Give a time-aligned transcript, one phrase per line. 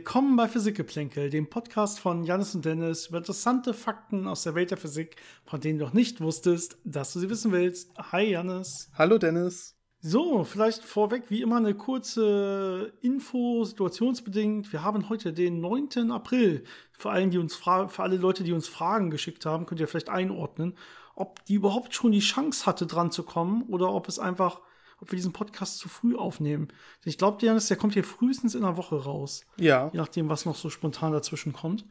[0.00, 4.70] Willkommen bei Physikgeplänkel, dem Podcast von Janis und Dennis über interessante Fakten aus der Welt
[4.70, 7.92] der Physik, von denen du noch nicht wusstest, dass du sie wissen willst.
[8.10, 8.90] Hi Janis.
[8.96, 9.76] Hallo Dennis.
[10.00, 14.72] So, vielleicht vorweg wie immer eine kurze Info, situationsbedingt.
[14.72, 16.10] Wir haben heute den 9.
[16.10, 16.64] April.
[16.92, 20.08] Für, allen, die uns für alle Leute, die uns Fragen geschickt haben, könnt ihr vielleicht
[20.08, 20.78] einordnen,
[21.14, 24.62] ob die überhaupt schon die Chance hatte, dran zu kommen oder ob es einfach,
[25.00, 26.68] ob wir diesen Podcast zu früh aufnehmen.
[27.04, 29.46] Ich glaube, Janis, der kommt hier frühestens in einer Woche raus.
[29.56, 29.90] Ja.
[29.92, 31.84] Je nachdem, was noch so spontan dazwischen kommt.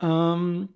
[0.00, 0.68] Ähm,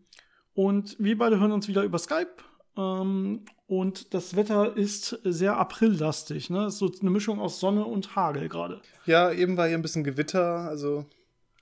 [0.54, 2.36] und wir beide hören uns wieder über Skype.
[2.76, 6.50] Ähm, und das Wetter ist sehr aprillastig.
[6.50, 6.66] Ne?
[6.66, 8.80] ist so eine Mischung aus Sonne und Hagel gerade.
[9.06, 11.06] Ja, eben war hier ein bisschen Gewitter, also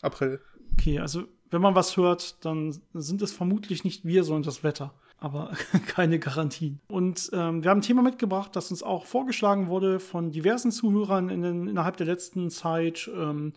[0.01, 0.41] April.
[0.73, 4.95] Okay, also wenn man was hört, dann sind es vermutlich nicht wir, sondern das Wetter.
[5.21, 5.53] Aber
[5.87, 6.81] keine Garantien.
[6.89, 11.29] Und ähm, wir haben ein Thema mitgebracht, das uns auch vorgeschlagen wurde von diversen Zuhörern
[11.29, 13.11] in den, innerhalb der letzten Zeit.
[13.15, 13.53] Ähm,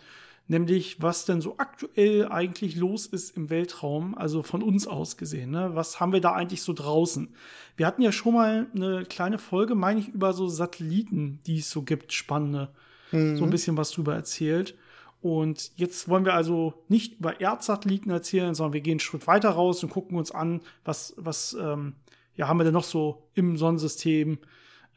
[0.47, 5.51] nämlich was denn so aktuell eigentlich los ist im Weltraum, also von uns aus gesehen.
[5.51, 5.71] Ne?
[5.73, 7.29] Was haben wir da eigentlich so draußen?
[7.77, 11.69] Wir hatten ja schon mal eine kleine Folge, meine ich, über so Satelliten, die es
[11.69, 12.69] so gibt, spannende.
[13.11, 13.37] Mhm.
[13.37, 14.75] So ein bisschen was drüber erzählt.
[15.21, 19.51] Und jetzt wollen wir also nicht über Erdsatelliten erzählen, sondern wir gehen einen Schritt weiter
[19.51, 21.93] raus und gucken uns an, was, was ähm,
[22.35, 24.39] ja, haben wir denn noch so im Sonnensystem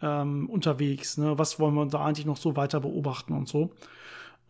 [0.00, 1.19] ähm, unterwegs?
[1.19, 1.39] Ne?
[1.39, 3.70] Was wollen wir da eigentlich noch so weiter beobachten und so?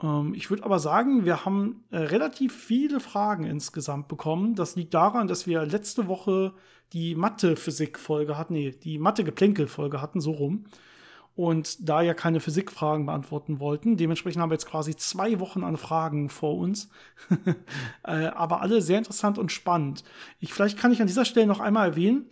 [0.02, 4.54] Ähm, ich würde aber sagen, wir haben äh, relativ viele Fragen insgesamt bekommen.
[4.54, 6.52] Das liegt daran, dass wir letzte Woche
[6.92, 10.66] die Mathe-Physik-Folge hatten, nee, die Mathe-Geplänkel-Folge hatten, so rum.
[11.36, 15.76] Und da ja keine Physikfragen beantworten wollten, dementsprechend haben wir jetzt quasi zwei Wochen an
[15.76, 16.88] Fragen vor uns.
[18.04, 20.04] äh, aber alle sehr interessant und spannend.
[20.38, 22.30] Ich, vielleicht kann ich an dieser Stelle noch einmal erwähnen,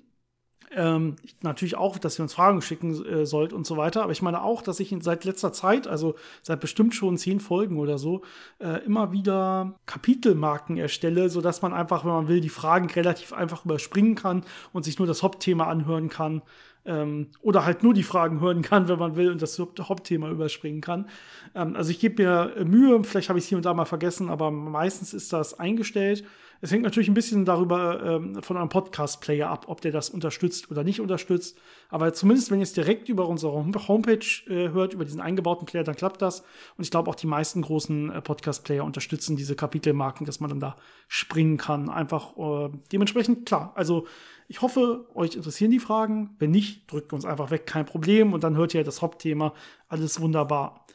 [0.75, 4.03] ähm, natürlich auch, dass ihr uns Fragen schicken äh, sollt und so weiter.
[4.03, 7.79] Aber ich meine auch, dass ich seit letzter Zeit, also seit bestimmt schon zehn Folgen
[7.79, 8.23] oder so,
[8.59, 13.65] äh, immer wieder Kapitelmarken erstelle, sodass man einfach, wenn man will, die Fragen relativ einfach
[13.65, 16.43] überspringen kann und sich nur das Hauptthema anhören kann.
[16.85, 20.81] Ähm, oder halt nur die Fragen hören kann, wenn man will und das Hauptthema überspringen
[20.81, 21.09] kann.
[21.55, 24.29] Ähm, also ich gebe mir Mühe, vielleicht habe ich es hier und da mal vergessen,
[24.29, 26.25] aber meistens ist das eingestellt.
[26.65, 30.71] Es hängt natürlich ein bisschen darüber ähm, von einem Podcast-Player ab, ob der das unterstützt
[30.71, 31.59] oder nicht unterstützt.
[31.89, 35.83] Aber zumindest, wenn ihr es direkt über unsere Homepage äh, hört, über diesen eingebauten Player,
[35.83, 36.45] dann klappt das.
[36.77, 40.61] Und ich glaube, auch die meisten großen äh, Podcast-Player unterstützen diese Kapitelmarken, dass man dann
[40.61, 40.77] da
[41.09, 41.91] springen kann.
[41.91, 43.73] Einfach äh, dementsprechend klar.
[43.75, 44.07] Also
[44.49, 46.37] ich hoffe, euch interessieren die Fragen.
[46.39, 48.33] Wenn nicht, drückt uns einfach weg, kein Problem.
[48.33, 49.55] Und dann hört ihr das Hauptthema.
[49.89, 50.87] Alles wunderbar.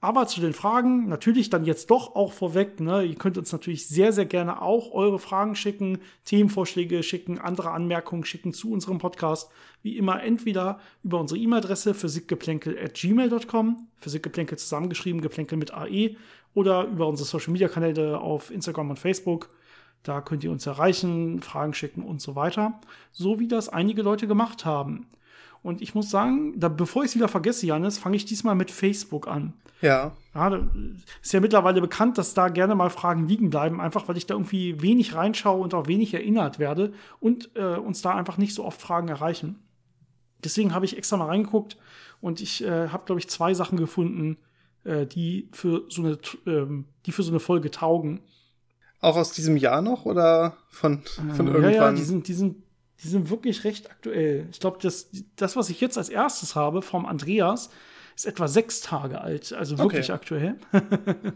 [0.00, 2.80] Aber zu den Fragen natürlich dann jetzt doch auch vorweg.
[2.80, 3.02] Ne?
[3.04, 8.24] Ihr könnt uns natürlich sehr, sehr gerne auch eure Fragen schicken, Themenvorschläge schicken, andere Anmerkungen
[8.24, 9.50] schicken zu unserem Podcast.
[9.82, 16.16] Wie immer entweder über unsere E-Mail-Adresse physikgeplänkel.gmail.com, Physikgeplänkel zusammengeschrieben, Geplänkel mit AE,
[16.52, 19.50] oder über unsere Social-Media-Kanäle auf Instagram und Facebook.
[20.06, 22.80] Da könnt ihr uns erreichen, Fragen schicken und so weiter.
[23.10, 25.06] So wie das einige Leute gemacht haben.
[25.64, 28.70] Und ich muss sagen, da, bevor ich es wieder vergesse, Janis, fange ich diesmal mit
[28.70, 29.52] Facebook an.
[29.80, 30.12] Ja.
[30.32, 30.60] ja.
[31.20, 34.34] Ist ja mittlerweile bekannt, dass da gerne mal Fragen liegen bleiben, einfach weil ich da
[34.34, 38.64] irgendwie wenig reinschaue und auch wenig erinnert werde und äh, uns da einfach nicht so
[38.64, 39.58] oft Fragen erreichen.
[40.44, 41.78] Deswegen habe ich extra mal reingeguckt
[42.20, 44.36] und ich äh, habe, glaube ich, zwei Sachen gefunden,
[44.84, 48.20] äh, die, für so eine, ähm, die für so eine Folge taugen.
[49.00, 51.02] Auch aus diesem Jahr noch oder von,
[51.36, 51.62] von irgendwann?
[51.62, 52.62] Ja, ja, die sind, die sind,
[53.02, 54.48] die sind wirklich recht aktuell.
[54.50, 57.70] Ich glaube, das, das, was ich jetzt als erstes habe vom Andreas,
[58.14, 60.12] ist etwa sechs Tage alt, also wirklich okay.
[60.12, 60.56] aktuell.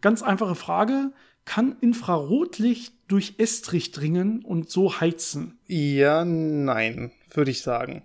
[0.00, 1.12] Ganz einfache Frage.
[1.44, 5.58] Kann Infrarotlicht durch Estrich dringen und so heizen?
[5.66, 8.04] Ja, nein, würde ich sagen.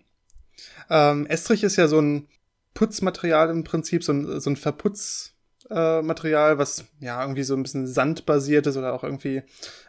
[0.90, 2.28] Ähm, Estrich ist ja so ein
[2.74, 5.34] Putzmaterial im Prinzip, so ein, so ein Verputz,
[5.70, 9.44] äh, Material, was ja irgendwie so ein bisschen sandbasiert ist oder auch irgendwie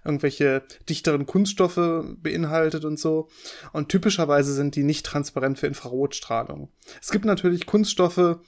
[0.04, 3.28] irgendwelche dichteren Kunststoffe beinhaltet und so.
[3.72, 6.70] Und typischerweise sind die nicht transparent für Infrarotstrahlung.
[7.00, 8.38] Es gibt natürlich Kunststoffe,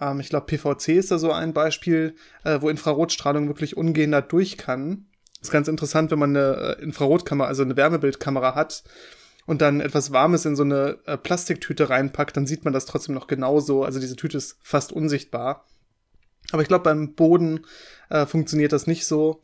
[0.00, 4.56] ähm, ich glaube PVC ist da so ein Beispiel, äh, wo Infrarotstrahlung wirklich ungehindert durch
[4.56, 5.06] kann.
[5.40, 8.84] ist ganz interessant, wenn man eine äh, Infrarotkamera, also eine Wärmebildkamera hat
[9.46, 13.14] und dann etwas Warmes in so eine äh, Plastiktüte reinpackt, dann sieht man das trotzdem
[13.14, 13.84] noch genauso.
[13.84, 15.64] Also diese Tüte ist fast unsichtbar.
[16.52, 17.60] Aber ich glaube, beim Boden
[18.08, 19.42] äh, funktioniert das nicht so.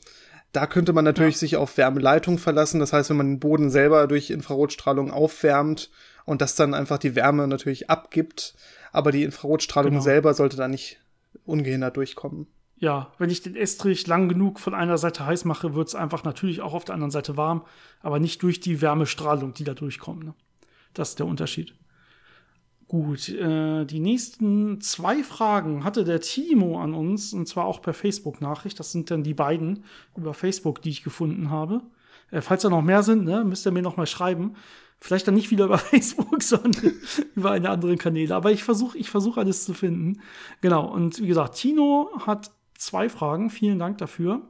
[0.53, 1.41] Da könnte man natürlich ja.
[1.41, 2.79] sich auf Wärmeleitung verlassen.
[2.79, 5.91] Das heißt, wenn man den Boden selber durch Infrarotstrahlung aufwärmt
[6.25, 8.55] und das dann einfach die Wärme natürlich abgibt,
[8.93, 10.03] aber die Infrarotstrahlung genau.
[10.03, 11.01] selber sollte da nicht
[11.45, 12.47] ungehindert durchkommen.
[12.77, 16.25] Ja, wenn ich den Estrich lang genug von einer Seite heiß mache, wird es einfach
[16.25, 17.65] natürlich auch auf der anderen Seite warm,
[18.01, 20.25] aber nicht durch die Wärmestrahlung, die da durchkommt.
[20.25, 20.35] Ne?
[20.93, 21.75] Das ist der Unterschied.
[22.93, 27.95] Gut, äh, die nächsten zwei Fragen hatte der Timo an uns, und zwar auch per
[27.95, 28.79] Facebook-Nachricht.
[28.79, 29.85] Das sind dann die beiden
[30.15, 31.81] über Facebook, die ich gefunden habe.
[32.31, 34.57] Äh, falls da noch mehr sind, ne, müsst ihr mir noch mal schreiben.
[35.01, 36.93] Vielleicht dann nicht wieder über Facebook, sondern
[37.35, 38.35] über eine andere Kanäle.
[38.35, 40.21] Aber ich versuche ich versuch alles zu finden.
[40.61, 43.49] Genau, und wie gesagt, Tino hat zwei Fragen.
[43.49, 44.43] Vielen Dank dafür.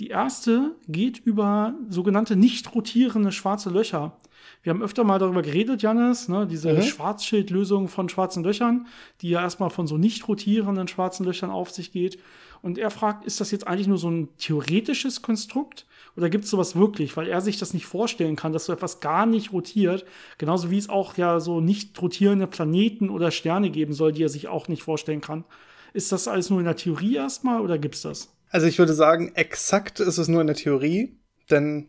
[0.00, 4.16] Die erste geht über sogenannte nicht rotierende schwarze Löcher.
[4.62, 6.82] Wir haben öfter mal darüber geredet, Janis, ne, diese mhm.
[6.82, 8.86] Schwarzschildlösung von schwarzen Löchern,
[9.20, 12.18] die ja erstmal von so nicht rotierenden schwarzen Löchern auf sich geht.
[12.62, 15.84] Und er fragt, ist das jetzt eigentlich nur so ein theoretisches Konstrukt
[16.16, 17.16] oder gibt es sowas wirklich?
[17.16, 20.04] Weil er sich das nicht vorstellen kann, dass so etwas gar nicht rotiert.
[20.38, 24.28] Genauso wie es auch ja so nicht rotierende Planeten oder Sterne geben soll, die er
[24.28, 25.44] sich auch nicht vorstellen kann.
[25.92, 28.32] Ist das alles nur in der Theorie erstmal oder gibt es das?
[28.50, 31.16] Also ich würde sagen, exakt ist es nur in der Theorie,
[31.50, 31.88] denn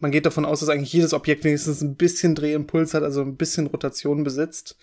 [0.00, 3.36] man geht davon aus, dass eigentlich jedes Objekt wenigstens ein bisschen Drehimpuls hat, also ein
[3.36, 4.76] bisschen Rotation besitzt.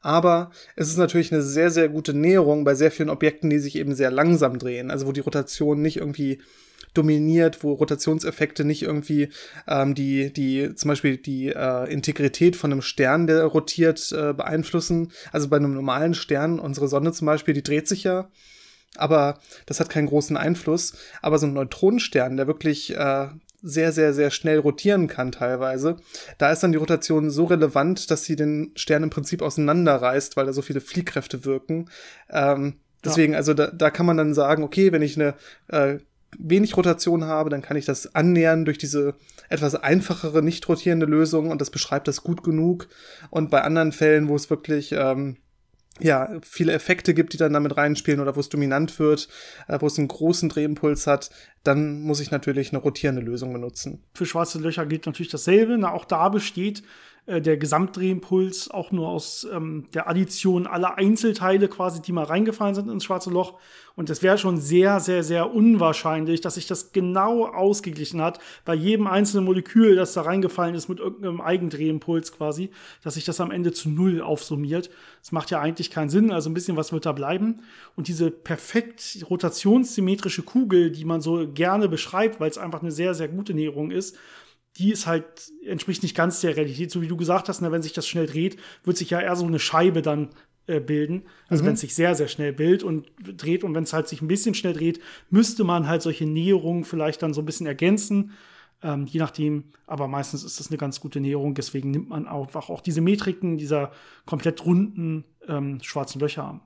[0.00, 3.76] Aber es ist natürlich eine sehr, sehr gute Näherung bei sehr vielen Objekten, die sich
[3.76, 4.90] eben sehr langsam drehen.
[4.90, 6.40] Also wo die Rotation nicht irgendwie
[6.94, 9.28] dominiert, wo Rotationseffekte nicht irgendwie
[9.66, 15.12] ähm, die, die, zum Beispiel die äh, Integrität von einem Stern, der rotiert, äh, beeinflussen.
[15.32, 18.28] Also bei einem normalen Stern, unsere Sonne zum Beispiel, die dreht sich ja
[18.96, 20.94] aber das hat keinen großen Einfluss.
[21.22, 23.28] Aber so ein Neutronenstern, der wirklich äh,
[23.62, 25.96] sehr, sehr, sehr schnell rotieren kann teilweise,
[26.38, 30.46] da ist dann die Rotation so relevant, dass sie den Stern im Prinzip auseinanderreißt, weil
[30.46, 31.90] da so viele Fliehkräfte wirken.
[32.30, 32.74] Ähm,
[33.04, 33.38] deswegen, ja.
[33.38, 35.34] also da, da kann man dann sagen, okay, wenn ich eine
[35.68, 35.98] äh,
[36.38, 39.14] wenig Rotation habe, dann kann ich das annähern durch diese
[39.48, 42.88] etwas einfachere, nicht rotierende Lösung und das beschreibt das gut genug.
[43.30, 45.36] Und bei anderen Fällen, wo es wirklich ähm,
[46.00, 49.28] ja, viele Effekte gibt, die dann damit reinspielen oder wo es dominant wird,
[49.66, 51.30] äh, wo es einen großen Drehimpuls hat,
[51.64, 54.02] dann muss ich natürlich eine rotierende Lösung benutzen.
[54.14, 55.76] Für schwarze Löcher gilt natürlich dasselbe.
[55.78, 56.82] Na, auch da besteht
[57.28, 62.74] äh, der Gesamtdrehimpuls auch nur aus ähm, der Addition aller Einzelteile quasi, die mal reingefallen
[62.74, 63.58] sind ins schwarze Loch.
[63.96, 68.74] Und es wäre schon sehr, sehr, sehr unwahrscheinlich, dass sich das genau ausgeglichen hat bei
[68.74, 72.70] jedem einzelnen Molekül, das da reingefallen ist mit irgendeinem Eigendrehimpuls quasi,
[73.02, 74.88] dass sich das am Ende zu null aufsummiert.
[75.20, 77.60] Das macht ja eigentlich keinen Sinn, also ein bisschen was wird da bleiben.
[77.94, 83.12] Und diese perfekt rotationssymmetrische Kugel, die man so gerne beschreibt, weil es einfach eine sehr,
[83.12, 84.16] sehr gute Näherung ist,
[84.78, 85.24] die ist halt,
[85.64, 86.90] entspricht nicht ganz der Realität.
[86.90, 89.36] So wie du gesagt hast, ne, wenn sich das schnell dreht, wird sich ja eher
[89.36, 90.30] so eine Scheibe dann
[90.66, 91.24] äh, bilden.
[91.48, 91.68] Also mhm.
[91.68, 94.28] wenn es sich sehr, sehr schnell bildet und dreht und wenn es halt sich ein
[94.28, 98.32] bisschen schnell dreht, müsste man halt solche Näherungen vielleicht dann so ein bisschen ergänzen.
[98.80, 102.68] Ähm, je nachdem, aber meistens ist das eine ganz gute Näherung, deswegen nimmt man einfach
[102.68, 103.90] auch diese Metriken dieser
[104.24, 106.60] komplett runden ähm, schwarzen Löcher an.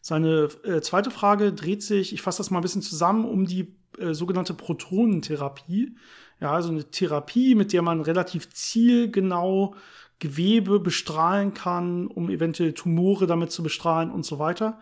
[0.00, 3.77] Seine äh, zweite Frage dreht sich, ich fasse das mal ein bisschen zusammen, um die
[3.98, 5.96] äh, sogenannte Protonentherapie.
[6.40, 9.74] Ja, also eine Therapie, mit der man relativ zielgenau
[10.18, 14.78] Gewebe bestrahlen kann, um eventuell Tumore damit zu bestrahlen und so weiter.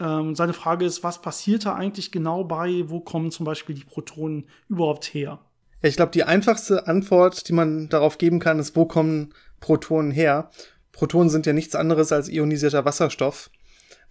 [0.00, 3.84] Ähm, seine Frage ist, was passiert da eigentlich genau bei, wo kommen zum Beispiel die
[3.84, 5.38] Protonen überhaupt her?
[5.82, 10.50] Ich glaube, die einfachste Antwort, die man darauf geben kann, ist, wo kommen Protonen her?
[10.92, 13.50] Protonen sind ja nichts anderes als ionisierter Wasserstoff.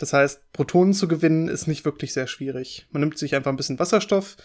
[0.01, 2.87] Das heißt, Protonen zu gewinnen ist nicht wirklich sehr schwierig.
[2.91, 4.35] Man nimmt sich einfach ein bisschen Wasserstoff,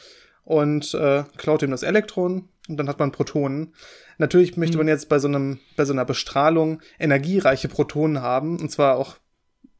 [0.47, 3.75] und äh, klaut ihm das Elektron und dann hat man Protonen.
[4.17, 4.85] Natürlich möchte mhm.
[4.85, 9.17] man jetzt bei so einem bei so einer Bestrahlung energiereiche Protonen haben und zwar auch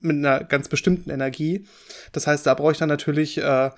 [0.01, 1.69] mit einer ganz bestimmten Energie.
[2.13, 3.71] Das heißt, da brauche ich dann natürlich äh,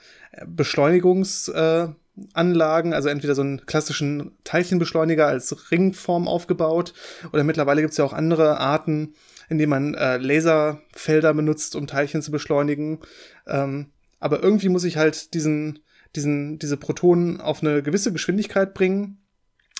[0.46, 6.94] Beschleunigungsanlagen, äh, also entweder so einen klassischen Teilchenbeschleuniger als Ringform aufgebaut
[7.34, 9.12] oder mittlerweile gibt es ja auch andere Arten,
[9.48, 13.00] in denen man äh, Laserfelder benutzt, um Teilchen zu beschleunigen.
[13.46, 15.80] Ähm, aber irgendwie muss ich halt diesen
[16.16, 19.18] diesen, diese Protonen auf eine gewisse Geschwindigkeit bringen,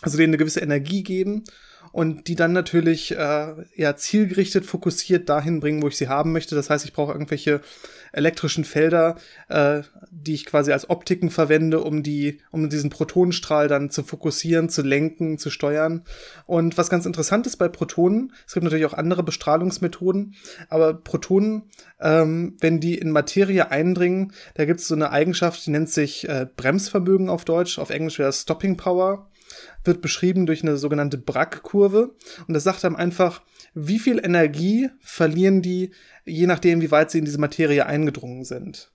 [0.02, 1.44] also denen eine gewisse Energie geben
[1.92, 6.54] und die dann natürlich äh, ja zielgerichtet fokussiert dahin bringen, wo ich sie haben möchte.
[6.54, 7.60] Das heißt, ich brauche irgendwelche
[8.12, 9.16] elektrischen Felder,
[9.48, 14.68] äh, die ich quasi als Optiken verwende, um die, um diesen Protonenstrahl dann zu fokussieren,
[14.68, 16.02] zu lenken, zu steuern.
[16.46, 20.34] Und was ganz interessant ist bei Protonen, es gibt natürlich auch andere Bestrahlungsmethoden,
[20.68, 21.62] aber Protonen,
[22.00, 26.28] ähm, wenn die in Materie eindringen, da gibt es so eine Eigenschaft, die nennt sich
[26.28, 29.28] äh, Bremsvermögen auf Deutsch, auf Englisch wäre Stopping Power
[29.84, 32.14] wird beschrieben durch eine sogenannte Bragg-Kurve.
[32.46, 33.42] Und das sagt einem einfach,
[33.74, 35.92] wie viel Energie verlieren die,
[36.24, 38.90] je nachdem, wie weit sie in diese Materie eingedrungen sind.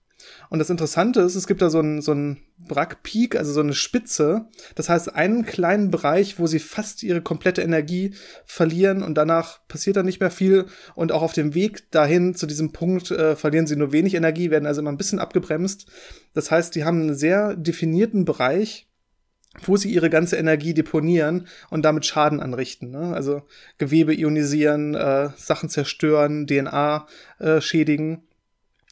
[0.49, 3.73] Und das Interessante ist, es gibt da so einen, so einen Bragg-Peak, also so eine
[3.73, 4.47] Spitze.
[4.75, 8.13] Das heißt, einen kleinen Bereich, wo sie fast ihre komplette Energie
[8.45, 10.65] verlieren und danach passiert dann nicht mehr viel.
[10.95, 14.51] Und auch auf dem Weg dahin zu diesem Punkt äh, verlieren sie nur wenig Energie,
[14.51, 15.87] werden also immer ein bisschen abgebremst.
[16.33, 18.87] Das heißt, die haben einen sehr definierten Bereich,
[19.61, 22.89] wo sie ihre ganze Energie deponieren und damit Schaden anrichten.
[22.89, 23.13] Ne?
[23.13, 23.43] Also
[23.77, 27.07] Gewebe ionisieren, äh, Sachen zerstören, DNA
[27.39, 28.23] äh, schädigen.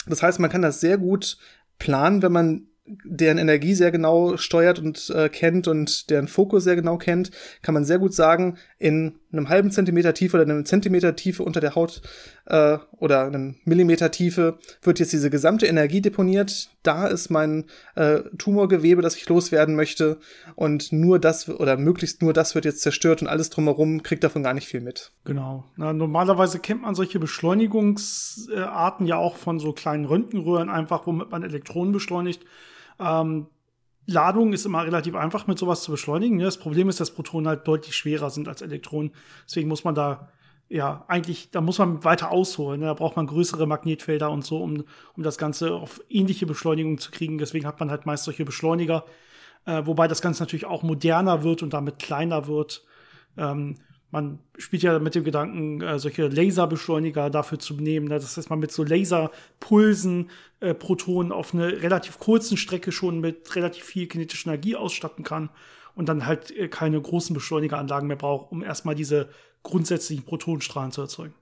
[0.08, 1.38] Das heißt, man kann das sehr gut
[1.80, 2.68] planen, wenn man
[3.03, 7.74] deren Energie sehr genau steuert und äh, kennt und deren Fokus sehr genau kennt, kann
[7.74, 11.76] man sehr gut sagen, in einem halben Zentimeter Tiefe oder einem Zentimeter Tiefe unter der
[11.76, 12.02] Haut
[12.48, 16.70] äh, oder einem Millimeter Tiefe wird jetzt diese gesamte Energie deponiert.
[16.82, 20.18] Da ist mein äh, Tumorgewebe, das ich loswerden möchte
[20.56, 24.42] und nur das oder möglichst nur das wird jetzt zerstört und alles drumherum kriegt davon
[24.42, 25.12] gar nicht viel mit.
[25.26, 25.64] Genau.
[25.76, 31.44] Na, normalerweise kennt man solche Beschleunigungsarten ja auch von so kleinen Röntgenröhren einfach, womit man
[31.44, 32.44] Elektronen beschleunigt.
[33.00, 33.46] Ähm,
[34.05, 36.38] Ladung ist immer relativ einfach mit sowas zu beschleunigen.
[36.38, 36.43] Ne?
[36.43, 39.12] Das Problem ist, dass Protonen halt deutlich schwerer sind als Elektronen.
[39.46, 40.29] Deswegen muss man da
[40.70, 42.79] ja eigentlich, da muss man weiter ausholen.
[42.79, 42.88] Ne?
[42.88, 44.84] Da braucht man größere Magnetfelder und so, um,
[45.15, 47.38] um das Ganze auf ähnliche Beschleunigung zu kriegen.
[47.38, 49.05] Deswegen hat man halt meist solche Beschleuniger,
[49.65, 52.84] äh, wobei das Ganze natürlich auch moderner wird und damit kleiner wird.
[53.38, 53.75] Ähm,
[54.12, 58.15] man spielt ja mit dem Gedanken, äh, solche Laserbeschleuniger dafür zu nehmen, ne?
[58.15, 63.56] das heißt, man mit so Laserpulsen äh, Protonen auf einer relativ kurzen Strecke schon mit
[63.56, 65.50] relativ viel kinetischer Energie ausstatten kann
[65.96, 69.30] und dann halt äh, keine großen Beschleunigeranlagen mehr braucht, um erstmal diese
[69.63, 71.34] grundsätzlichen Protonenstrahlen zu erzeugen.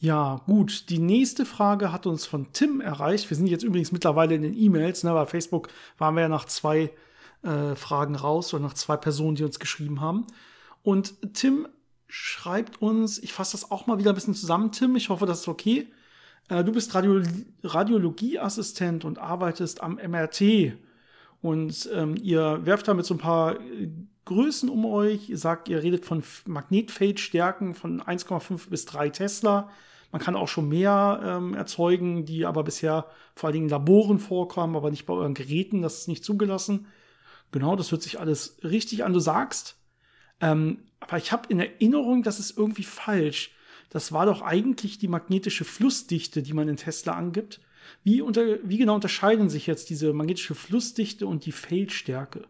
[0.00, 0.90] Ja, gut.
[0.90, 3.28] Die nächste Frage hat uns von Tim erreicht.
[3.30, 5.02] Wir sind jetzt übrigens mittlerweile in den E-Mails.
[5.02, 5.12] Ne?
[5.12, 6.92] Bei Facebook waren wir ja nach zwei
[7.42, 10.26] äh, Fragen raus oder nach zwei Personen, die uns geschrieben haben.
[10.84, 11.66] Und Tim
[12.08, 15.40] schreibt uns, ich fasse das auch mal wieder ein bisschen zusammen, Tim, ich hoffe, das
[15.40, 15.86] ist okay.
[16.48, 17.22] Äh, du bist Radio
[17.62, 20.72] Radiologieassistent und arbeitest am MRT.
[21.40, 23.88] Und ähm, ihr werft damit so ein paar äh,
[24.24, 25.30] Größen um euch.
[25.30, 29.70] Ihr sagt, ihr redet von Magnetfeldstärken von 1,5 bis 3 Tesla.
[30.10, 34.18] Man kann auch schon mehr ähm, erzeugen, die aber bisher vor allen Dingen in Laboren
[34.18, 35.82] vorkommen, aber nicht bei euren Geräten.
[35.82, 36.86] Das ist nicht zugelassen.
[37.52, 39.12] Genau, das hört sich alles richtig an.
[39.12, 39.77] Du sagst,
[40.40, 43.52] ähm, aber ich habe in Erinnerung, das ist irgendwie falsch.
[43.90, 47.60] Das war doch eigentlich die magnetische Flussdichte, die man in Tesla angibt.
[48.04, 52.44] Wie, unter, wie genau unterscheiden sich jetzt diese magnetische Flussdichte und die Feldstärke?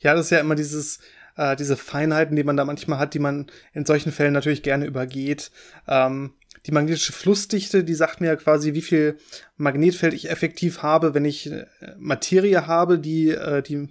[0.00, 1.00] Ja, das ist ja immer dieses,
[1.36, 4.84] äh, diese Feinheiten, die man da manchmal hat, die man in solchen Fällen natürlich gerne
[4.84, 5.50] übergeht.
[5.88, 6.34] Ähm,
[6.66, 9.18] die magnetische Flussdichte, die sagt mir ja quasi, wie viel
[9.56, 11.66] Magnetfeld ich effektiv habe, wenn ich äh,
[11.98, 13.88] Materie habe, die, äh, die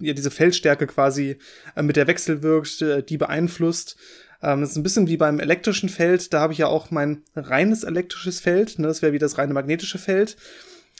[0.00, 1.38] ja diese Feldstärke quasi
[1.76, 3.96] äh, mit der wechselwirkt, äh, die beeinflusst.
[4.42, 6.32] Ähm, das ist ein bisschen wie beim elektrischen Feld.
[6.32, 8.78] Da habe ich ja auch mein reines elektrisches Feld.
[8.78, 8.86] Ne?
[8.86, 10.36] Das wäre wie das reine magnetische Feld.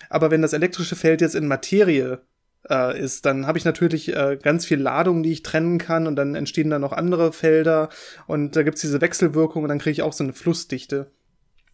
[0.08, 2.20] Aber wenn das elektrische Feld jetzt in Materie
[2.68, 6.16] äh, ist, dann habe ich natürlich äh, ganz viel Ladung, die ich trennen kann und
[6.16, 7.88] dann entstehen da noch andere Felder
[8.26, 11.10] und da gibt's diese Wechselwirkung und dann kriege ich auch so eine Flussdichte.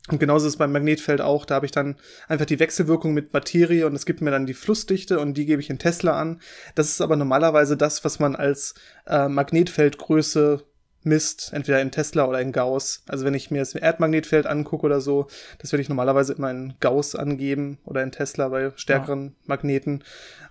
[0.09, 1.45] Und genauso ist es beim Magnetfeld auch.
[1.45, 4.55] Da habe ich dann einfach die Wechselwirkung mit Materie und es gibt mir dann die
[4.55, 6.41] Flussdichte und die gebe ich in Tesla an.
[6.75, 8.75] Das ist aber normalerweise das, was man als
[9.07, 10.65] äh, Magnetfeldgröße
[11.03, 13.03] misst, entweder in Tesla oder in Gauss.
[13.09, 15.29] Also wenn ich mir das Erdmagnetfeld angucke oder so,
[15.59, 19.33] das werde ich normalerweise immer in Gauss angeben oder in Tesla bei stärkeren ja.
[19.47, 20.05] Magneten.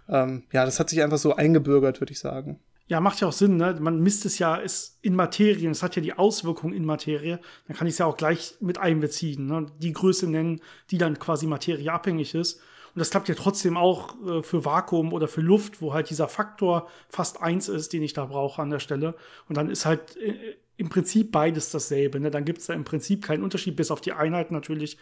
[0.08, 2.60] Ähm, ja, das hat sich einfach so eingebürgert, würde ich sagen.
[2.90, 3.78] Ja, macht ja auch Sinn, ne?
[3.80, 7.40] Man misst es ja ist in Materien, es hat ja die Auswirkung in Materie.
[7.68, 9.68] Dann kann ich es ja auch gleich mit einbeziehen, ne?
[9.78, 12.60] Die Größe nennen, die dann quasi materieabhängig ist.
[12.96, 16.28] Und das klappt ja trotzdem auch äh, für Vakuum oder für Luft, wo halt dieser
[16.28, 19.14] Faktor fast eins ist, den ich da brauche an der Stelle.
[19.48, 22.20] Und dann ist halt äh, im Prinzip beides dasselbe.
[22.20, 22.32] Ne?
[22.32, 24.98] Dann gibt es da im Prinzip keinen Unterschied, bis auf die Einheit natürlich.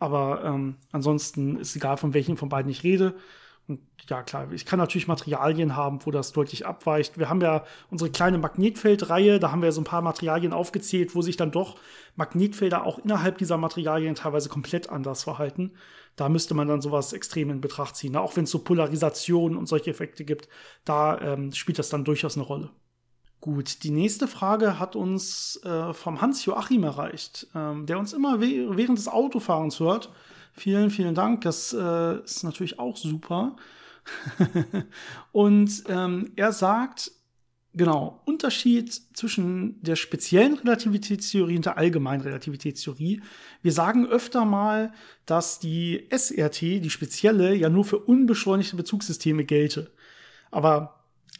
[0.00, 3.14] Aber ähm, ansonsten ist egal, von welchen von beiden ich rede.
[3.68, 7.18] Und ja, klar, ich kann natürlich Materialien haben, wo das deutlich abweicht.
[7.18, 11.20] Wir haben ja unsere kleine Magnetfeldreihe, da haben wir so ein paar Materialien aufgezählt, wo
[11.20, 11.76] sich dann doch
[12.16, 15.72] Magnetfelder auch innerhalb dieser Materialien teilweise komplett anders verhalten.
[16.16, 18.16] Da müsste man dann sowas extrem in Betracht ziehen.
[18.16, 20.48] Auch wenn es so Polarisationen und solche Effekte gibt,
[20.84, 22.70] da ähm, spielt das dann durchaus eine Rolle.
[23.40, 28.40] Gut, die nächste Frage hat uns äh, vom Hans Joachim erreicht, ähm, der uns immer
[28.40, 30.10] während des Autofahrens hört
[30.58, 31.42] Vielen, vielen Dank.
[31.42, 33.54] Das äh, ist natürlich auch super.
[35.32, 37.12] und ähm, er sagt,
[37.74, 43.22] genau, Unterschied zwischen der speziellen Relativitätstheorie und der allgemeinen Relativitätstheorie.
[43.62, 44.92] Wir sagen öfter mal,
[45.26, 49.92] dass die SRT, die spezielle, ja nur für unbeschleunigte Bezugssysteme gelte.
[50.50, 50.97] Aber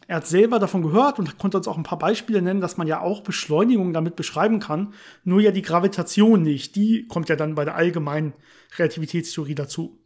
[0.09, 2.87] er hat selber davon gehört und konnte uns auch ein paar Beispiele nennen, dass man
[2.87, 6.75] ja auch Beschleunigung damit beschreiben kann, nur ja die Gravitation nicht.
[6.75, 8.33] Die kommt ja dann bei der allgemeinen
[8.79, 9.99] Relativitätstheorie dazu.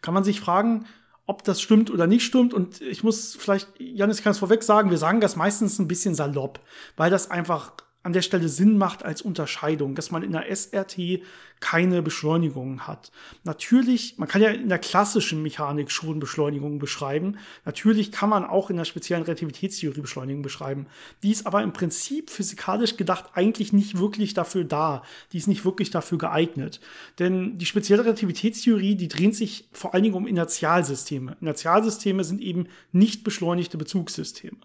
[0.00, 0.86] Kann man sich fragen,
[1.26, 2.54] ob das stimmt oder nicht stimmt.
[2.54, 6.14] Und ich muss vielleicht, Janis, kann es vorweg sagen, wir sagen das meistens ein bisschen
[6.14, 6.58] salopp,
[6.96, 7.74] weil das einfach
[8.08, 11.20] an der Stelle Sinn macht als Unterscheidung, dass man in der SRT
[11.60, 13.12] keine Beschleunigung hat.
[13.44, 17.36] Natürlich, man kann ja in der klassischen Mechanik schon Beschleunigungen beschreiben.
[17.66, 20.86] Natürlich kann man auch in der speziellen Relativitätstheorie Beschleunigung beschreiben.
[21.22, 25.02] Die ist aber im Prinzip physikalisch gedacht eigentlich nicht wirklich dafür da.
[25.34, 26.80] Die ist nicht wirklich dafür geeignet.
[27.18, 31.36] Denn die spezielle Relativitätstheorie, die dreht sich vor allen Dingen um Inertialsysteme.
[31.42, 34.56] Inertialsysteme sind eben nicht beschleunigte Bezugssysteme.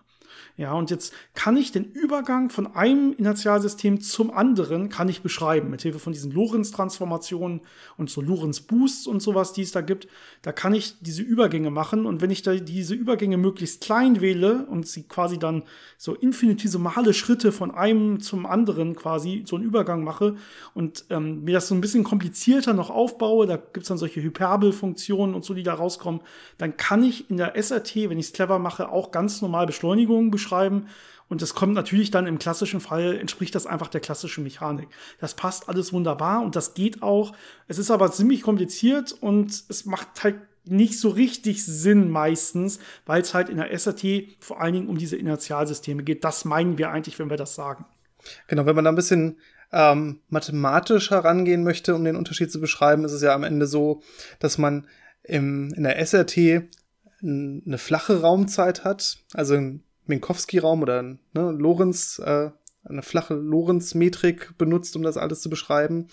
[0.56, 5.72] Ja, und jetzt kann ich den Übergang von einem Inertialsystem zum anderen kann ich beschreiben
[5.72, 7.62] mit Hilfe von diesen Lorentz-Transformationen
[7.98, 10.08] und so Lorentz-Boosts und sowas, die es da gibt.
[10.44, 14.68] Da kann ich diese Übergänge machen und wenn ich da diese Übergänge möglichst klein wähle
[14.68, 15.64] und sie quasi dann
[15.98, 20.36] so infinitesimale Schritte von einem zum anderen quasi so einen Übergang mache
[20.76, 25.34] und ähm, mir das so ein bisschen komplizierter noch aufbaue, da gibt's dann solche Hyperbelfunktionen
[25.34, 26.22] und so, die da rauskommen,
[26.60, 30.30] dann kann ich in der SRT, wenn ich es clever mache, auch ganz normal Beschleunigungen
[30.44, 30.88] beschreiben.
[31.30, 34.90] Und das kommt natürlich dann im klassischen Fall, entspricht das einfach der klassischen Mechanik.
[35.20, 37.34] Das passt alles wunderbar und das geht auch.
[37.68, 40.36] Es ist aber ziemlich kompliziert und es macht halt
[40.66, 44.04] nicht so richtig Sinn meistens, weil es halt in der SRT
[44.40, 46.24] vor allen Dingen um diese Inertialsysteme geht.
[46.24, 47.86] Das meinen wir eigentlich, wenn wir das sagen.
[48.48, 49.38] Genau, wenn man da ein bisschen
[49.72, 54.02] ähm, mathematisch herangehen möchte, um den Unterschied zu beschreiben, ist es ja am Ende so,
[54.40, 54.88] dass man
[55.24, 56.38] im, in der SRT
[57.22, 59.56] eine flache Raumzeit hat, also
[60.08, 62.50] Minkowski-Raum oder ne, Lorenz, äh,
[62.86, 66.08] eine flache Lorenz-Metrik benutzt, um das alles zu beschreiben.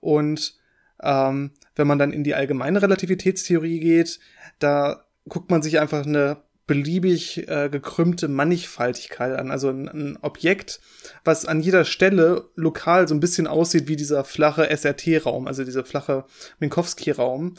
[0.00, 0.56] Und
[1.02, 4.20] ähm, wenn man dann in die allgemeine Relativitätstheorie geht,
[4.58, 9.50] da guckt man sich einfach eine beliebig äh, gekrümmte Mannigfaltigkeit an.
[9.50, 10.80] Also ein, ein, Objekt,
[11.22, 15.84] was an jeder Stelle lokal so ein bisschen aussieht wie dieser flache SRT-Raum, also dieser
[15.84, 16.24] flache
[16.60, 17.56] Minkowski-Raum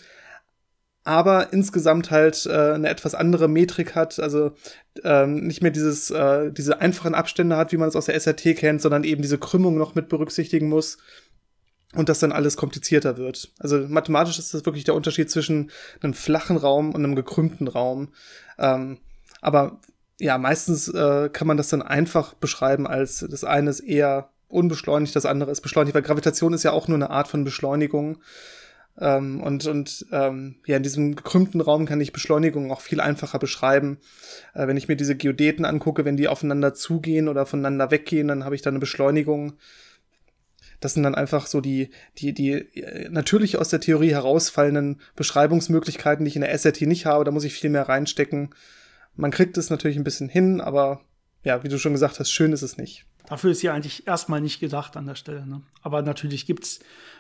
[1.06, 4.54] aber insgesamt halt äh, eine etwas andere Metrik hat, also
[5.04, 8.58] ähm, nicht mehr dieses äh, diese einfachen Abstände hat, wie man es aus der SRT
[8.58, 10.98] kennt, sondern eben diese Krümmung noch mit berücksichtigen muss
[11.94, 13.52] und das dann alles komplizierter wird.
[13.60, 15.70] Also mathematisch ist das wirklich der Unterschied zwischen
[16.02, 18.10] einem flachen Raum und einem gekrümmten Raum.
[18.58, 18.98] Ähm,
[19.42, 19.80] aber
[20.20, 25.16] ja, meistens äh, kann man das dann einfach beschreiben als das eine ist eher unbeschleunigt,
[25.16, 28.18] das andere ist beschleunigt, weil Gravitation ist ja auch nur eine Art von Beschleunigung.
[29.00, 33.40] Ähm, und und ähm, ja, in diesem gekrümmten Raum kann ich Beschleunigung auch viel einfacher
[33.40, 33.98] beschreiben.
[34.54, 38.46] Äh, wenn ich mir diese Geodeten angucke, wenn die aufeinander zugehen oder voneinander weggehen, dann
[38.46, 39.54] habe ich da eine Beschleunigung.
[40.80, 46.24] Das sind dann einfach so die, die, die äh, natürlich aus der Theorie herausfallenden Beschreibungsmöglichkeiten,
[46.24, 47.26] die ich in der SRT nicht habe.
[47.26, 48.56] Da muss ich viel mehr reinstecken.
[49.16, 51.02] Man kriegt es natürlich ein bisschen hin, aber
[51.44, 53.06] ja, wie du schon gesagt hast, schön ist es nicht.
[53.28, 55.46] Dafür ist sie eigentlich erstmal nicht gedacht an der Stelle.
[55.46, 55.62] Ne?
[55.82, 56.80] Aber natürlich gibt's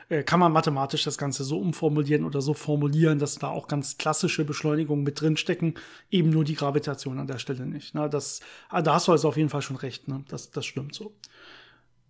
[0.09, 3.97] äh, kann man mathematisch das Ganze so umformulieren oder so formulieren, dass da auch ganz
[3.97, 5.75] klassische Beschleunigungen mit drin stecken,
[6.11, 7.95] eben nur die Gravitation an der Stelle nicht.
[7.95, 8.09] Ne?
[8.09, 10.23] Das, ah, da hast du also auf jeden Fall schon recht, ne?
[10.27, 11.13] das, das stimmt so.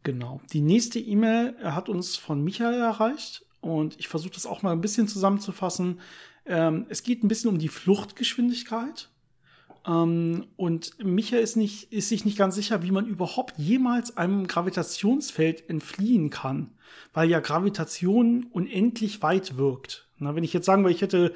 [0.04, 0.42] Genau.
[0.52, 4.82] Die nächste E-Mail hat uns von Michael erreicht und ich versuche das auch mal ein
[4.82, 6.00] bisschen zusammenzufassen.
[6.46, 9.10] Ähm, es geht ein bisschen um die Fluchtgeschwindigkeit
[9.88, 14.48] ähm, und Micha ist, nicht, ist sich nicht ganz sicher, wie man überhaupt jemals einem
[14.48, 16.72] Gravitationsfeld entfliehen kann,
[17.14, 20.08] weil ja Gravitation unendlich weit wirkt.
[20.18, 21.34] Na, wenn ich jetzt sagen würde, ich hätte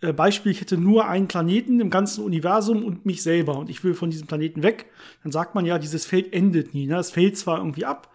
[0.00, 3.84] äh, Beispiel, ich hätte nur einen Planeten im ganzen Universum und mich selber und ich
[3.84, 4.86] will von diesem Planeten weg,
[5.22, 6.86] dann sagt man ja, dieses Feld endet nie.
[6.86, 6.96] Ne?
[6.96, 8.10] Es fällt zwar irgendwie ab,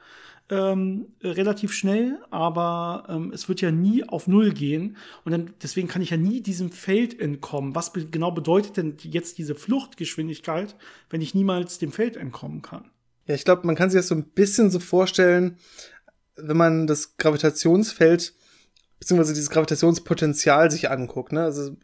[0.49, 4.97] ähm, relativ schnell, aber ähm, es wird ja nie auf Null gehen.
[5.23, 7.73] Und dann, deswegen kann ich ja nie diesem Feld entkommen.
[7.75, 10.75] Was be genau bedeutet denn jetzt diese Fluchtgeschwindigkeit,
[11.09, 12.85] wenn ich niemals dem Feld entkommen kann?
[13.25, 15.57] Ja, ich glaube, man kann sich das so ein bisschen so vorstellen,
[16.35, 18.33] wenn man das Gravitationsfeld
[18.99, 21.31] beziehungsweise dieses Gravitationspotenzial sich anguckt.
[21.31, 21.43] Ne?
[21.43, 21.75] Also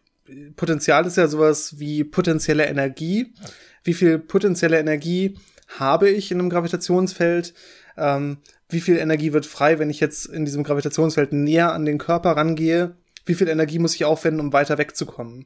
[0.56, 3.34] Potenzial ist ja sowas wie potenzielle Energie.
[3.84, 5.38] Wie viel potenzielle Energie
[5.80, 7.54] habe ich in einem Gravitationsfeld?
[8.02, 8.38] Ähm,
[8.68, 12.32] wie viel Energie wird frei, wenn ich jetzt in diesem Gravitationsfeld näher an den Körper
[12.32, 15.46] rangehe, wie viel Energie muss ich aufwenden, um weiter wegzukommen.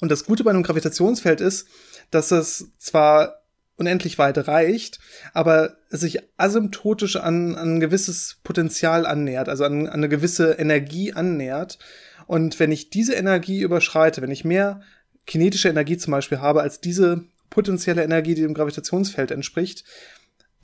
[0.00, 1.68] Und das Gute bei einem Gravitationsfeld ist,
[2.10, 3.44] dass es zwar
[3.76, 5.00] unendlich weit reicht,
[5.32, 10.52] aber es sich asymptotisch an, an ein gewisses Potenzial annähert, also an, an eine gewisse
[10.52, 11.78] Energie annähert.
[12.26, 14.80] Und wenn ich diese Energie überschreite, wenn ich mehr
[15.26, 19.84] kinetische Energie zum Beispiel habe als diese potenzielle Energie, die dem Gravitationsfeld entspricht,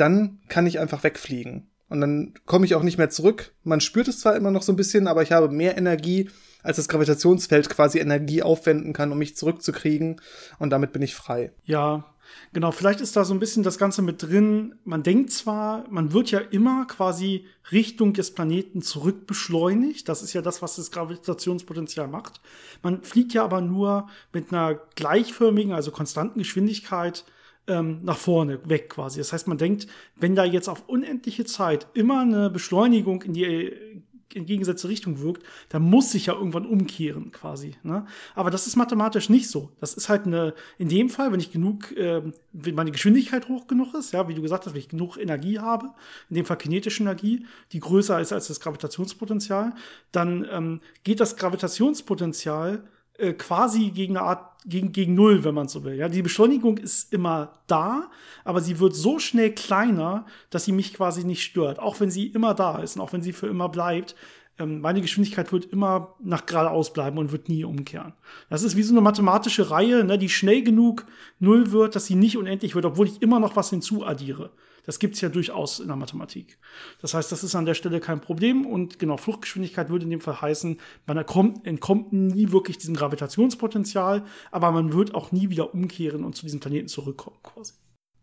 [0.01, 1.71] dann kann ich einfach wegfliegen.
[1.89, 3.53] Und dann komme ich auch nicht mehr zurück.
[3.65, 6.31] Man spürt es zwar immer noch so ein bisschen, aber ich habe mehr Energie,
[6.63, 10.21] als das Gravitationsfeld quasi Energie aufwenden kann, um mich zurückzukriegen.
[10.61, 11.53] Und damit bin ich frei.
[11.65, 12.05] Ja,
[12.53, 12.71] genau.
[12.71, 14.77] Vielleicht ist da so ein bisschen das Ganze mit drin.
[14.85, 20.09] Man denkt zwar, man wird ja immer quasi Richtung des Planeten zurückbeschleunigt.
[20.09, 22.41] Das ist ja das, was das Gravitationspotenzial macht.
[22.83, 27.25] Man fliegt ja aber nur mit einer gleichförmigen, also konstanten Geschwindigkeit
[27.66, 29.18] ähm, nach vorne weg quasi.
[29.18, 34.03] Das heißt, man denkt, wenn da jetzt auf unendliche Zeit immer eine Beschleunigung in die
[34.35, 37.77] entgegengesetzte Richtung wirkt, dann muss sich ja irgendwann umkehren quasi.
[37.83, 38.07] Ne?
[38.35, 39.70] Aber das ist mathematisch nicht so.
[39.81, 43.66] Das ist halt eine, in dem Fall, wenn ich genug, äh, wenn meine Geschwindigkeit hoch
[43.66, 45.90] genug ist, ja, wie du gesagt hast, wenn ich genug Energie habe,
[46.29, 49.75] in dem Fall kinetische Energie, die größer ist als das Gravitationspotenzial,
[50.12, 52.85] dann ähm, geht das Gravitationspotenzial
[53.18, 55.94] äh, quasi gegen eine Art gegen, gegen Null, wenn man so will.
[55.94, 58.11] Ja, die Beschleunigung ist immer da,
[58.44, 61.79] aber sie wird so schnell kleiner, dass sie mich quasi nicht stört.
[61.79, 64.14] Auch wenn sie immer da ist und auch wenn sie für immer bleibt.
[64.59, 68.12] Ähm, meine Geschwindigkeit wird immer nach geradeaus bleiben und wird nie umkehren.
[68.51, 71.07] Das ist wie so eine mathematische Reihe, ne, die schnell genug
[71.38, 74.51] Null wird, dass sie nicht unendlich wird, obwohl ich immer noch was hinzuaddiere.
[74.87, 76.59] Das gibt es ja durchaus in der Mathematik.
[77.01, 78.66] Das heißt, das ist an der Stelle kein Problem.
[78.66, 84.25] Und genau, Fluchtgeschwindigkeit würde in dem Fall heißen, man entkommt, entkommt nie wirklich diesem Gravitationspotenzial,
[84.51, 87.75] aber man wird auch nie wieder umkehren und zu diesem Planeten zurückkommen quasi.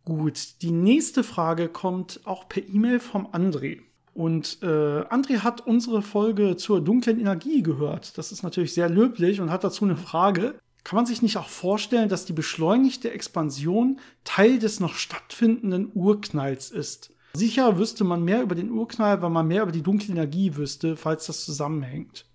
[0.06, 3.82] Gut, die nächste Frage kommt auch per E-Mail vom André.
[4.14, 8.18] Und äh, André hat unsere Folge zur dunklen Energie gehört.
[8.18, 10.56] Das ist natürlich sehr löblich und hat dazu eine Frage.
[10.88, 16.72] Kann man sich nicht auch vorstellen, dass die beschleunigte Expansion Teil des noch stattfindenden Urknalls
[16.72, 17.14] ist?
[17.34, 20.96] Sicher wüsste man mehr über den Urknall, weil man mehr über die dunkle Energie wüsste,
[20.96, 22.26] falls das zusammenhängt.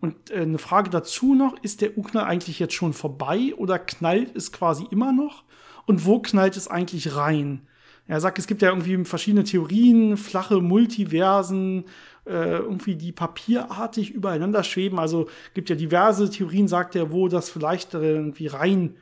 [0.00, 4.34] Und äh, eine Frage dazu noch, ist der Urknall eigentlich jetzt schon vorbei oder knallt
[4.34, 5.44] es quasi immer noch?
[5.86, 7.68] Und wo knallt es eigentlich rein?
[8.08, 11.84] Er sagt, es gibt ja irgendwie verschiedene Theorien, flache Multiversen,
[12.26, 14.98] äh, irgendwie die papierartig übereinander schweben.
[14.98, 18.96] Also gibt ja diverse Theorien, sagt er, wo das vielleicht irgendwie rein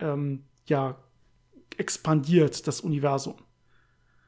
[0.00, 0.96] ähm, ja,
[1.76, 3.36] expandiert, das Universum.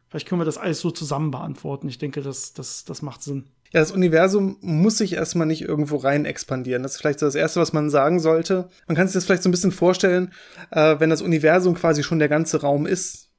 [0.08, 1.88] Vielleicht können wir das alles so zusammen beantworten.
[1.88, 3.44] Ich denke, das, das, das macht Sinn.
[3.72, 6.82] Ja, das Universum muss sich erstmal nicht irgendwo rein expandieren.
[6.82, 8.68] Das ist vielleicht so das Erste, was man sagen sollte.
[8.88, 10.32] Man kann sich das vielleicht so ein bisschen vorstellen,
[10.72, 13.29] äh, wenn das Universum quasi schon der ganze Raum ist,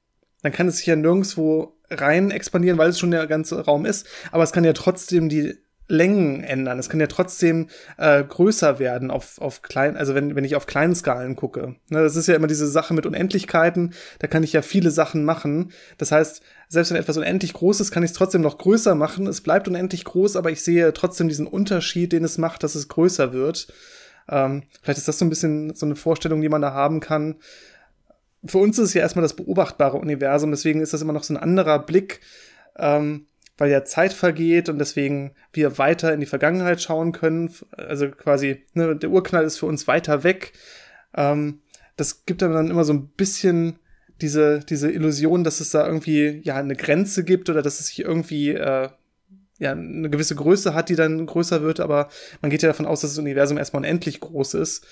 [0.41, 4.08] dann kann es sich ja nirgendwo rein expandieren, weil es schon der ganze Raum ist.
[4.32, 5.58] Aber es kann ja trotzdem die
[5.91, 6.80] Längen ändern.
[6.80, 10.65] Es kann ja trotzdem äh, größer werden auf, auf klein, also wenn, wenn ich auf
[10.65, 11.75] kleinen Skalen gucke.
[11.89, 15.25] Ne, das ist ja immer diese Sache mit Unendlichkeiten, da kann ich ja viele Sachen
[15.25, 15.73] machen.
[15.97, 19.27] Das heißt, selbst wenn etwas unendlich groß ist, kann ich es trotzdem noch größer machen.
[19.27, 22.88] Es bleibt unendlich groß, aber ich sehe trotzdem diesen Unterschied, den es macht, dass es
[22.88, 23.67] größer wird.
[24.30, 27.36] Ähm, vielleicht ist das so ein bisschen so eine Vorstellung, die man da haben kann
[28.45, 31.34] für uns ist es ja erstmal das beobachtbare Universum, deswegen ist das immer noch so
[31.34, 32.21] ein anderer Blick,
[32.77, 33.27] ähm,
[33.58, 37.54] weil ja Zeit vergeht und deswegen wir weiter in die Vergangenheit schauen können.
[37.71, 40.54] Also quasi, ne, der Urknall ist für uns weiter weg.
[41.15, 41.62] Ähm,
[41.95, 43.77] das gibt dann immer so ein bisschen
[44.21, 47.99] diese, diese Illusion, dass es da irgendwie ja eine Grenze gibt oder dass es sich
[47.99, 48.89] irgendwie äh,
[49.60, 52.10] ja, eine gewisse Größe hat, die dann größer wird, aber
[52.41, 54.86] man geht ja davon aus, dass das Universum erstmal unendlich groß ist.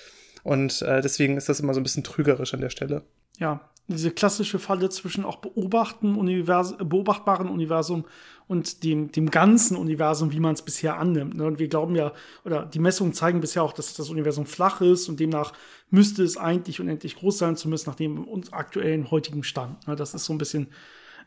[0.44, 3.02] Und äh, deswegen ist das immer so ein bisschen trügerisch an der Stelle
[3.40, 8.04] ja, diese klassische Falle zwischen auch beobachten Univers beobachtbaren Universum
[8.46, 11.36] und dem, dem ganzen Universum, wie man es bisher annimmt.
[11.36, 11.44] Ne?
[11.44, 12.12] Und wir glauben ja,
[12.44, 15.52] oder die Messungen zeigen bisher auch, dass das Universum flach ist und demnach
[15.90, 19.86] müsste es eigentlich unendlich groß sein, zumindest nach dem uns aktuellen heutigen Stand.
[19.88, 19.96] Ne?
[19.96, 20.68] Das ist so ein bisschen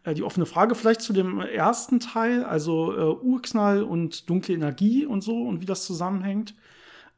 [0.06, 0.76] äh, die offene Frage.
[0.76, 5.66] Vielleicht zu dem ersten Teil, also äh, Urknall und dunkle Energie und so und wie
[5.66, 6.56] das zusammenhängt.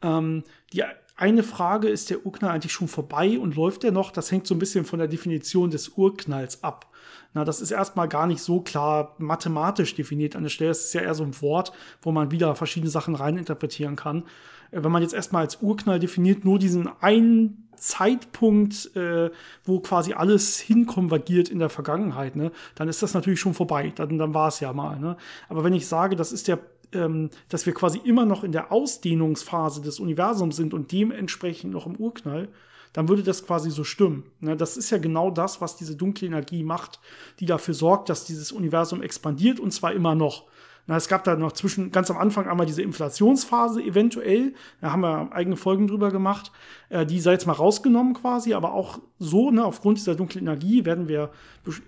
[0.01, 0.83] Ähm, die
[1.15, 4.11] eine Frage, ist der Urknall eigentlich schon vorbei und läuft er noch?
[4.11, 6.91] Das hängt so ein bisschen von der Definition des Urknalls ab.
[7.33, 10.71] Na, das ist erstmal gar nicht so klar mathematisch definiert an der Stelle.
[10.71, 14.23] Es ist ja eher so ein Wort, wo man wieder verschiedene Sachen reininterpretieren kann.
[14.71, 19.31] Äh, wenn man jetzt erstmal als Urknall definiert, nur diesen einen Zeitpunkt, äh,
[19.63, 23.91] wo quasi alles hinkonvergiert in der Vergangenheit, ne, dann ist das natürlich schon vorbei.
[23.95, 24.99] Dann, dann war es ja mal.
[24.99, 25.17] Ne?
[25.49, 26.59] Aber wenn ich sage, das ist der
[26.93, 31.85] ähm, dass wir quasi immer noch in der Ausdehnungsphase des Universums sind und dementsprechend noch
[31.85, 32.49] im Urknall,
[32.93, 34.23] dann würde das quasi so stimmen.
[34.39, 34.55] Ne?
[34.55, 36.99] Das ist ja genau das, was diese dunkle Energie macht,
[37.39, 40.45] die dafür sorgt, dass dieses Universum expandiert und zwar immer noch.
[40.87, 45.29] Es gab da noch zwischen ganz am Anfang einmal diese Inflationsphase eventuell, da haben wir
[45.33, 46.51] eigene Folgen drüber gemacht,
[46.89, 50.85] äh, die sei jetzt mal rausgenommen quasi, aber auch so, ne, aufgrund dieser dunklen Energie
[50.85, 51.31] werden wir,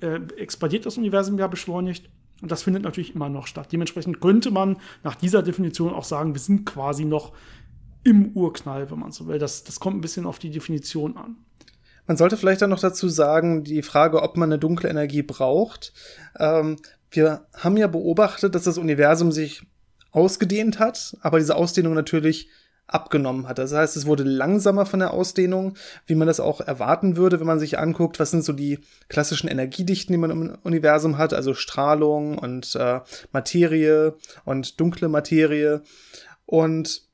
[0.01, 2.09] äh, expandiert das Universum ja beschleunigt.
[2.41, 3.69] Und das findet natürlich immer noch statt.
[3.71, 7.33] Dementsprechend könnte man nach dieser Definition auch sagen, wir sind quasi noch
[8.03, 9.39] im Urknall, wenn man so will.
[9.39, 11.37] Das, das kommt ein bisschen auf die Definition an.
[12.05, 15.93] Man sollte vielleicht dann noch dazu sagen, die Frage, ob man eine dunkle Energie braucht.
[16.39, 16.77] Ähm,
[17.11, 19.63] wir haben ja beobachtet, dass das Universum sich
[20.11, 22.49] ausgedehnt hat, aber diese Ausdehnung natürlich
[22.87, 23.57] abgenommen hat.
[23.57, 27.47] Das heißt, es wurde langsamer von der Ausdehnung, wie man das auch erwarten würde, wenn
[27.47, 31.53] man sich anguckt, was sind so die klassischen Energiedichten, die man im Universum hat, also
[31.53, 35.81] Strahlung und äh, Materie und dunkle Materie.
[36.45, 37.07] Und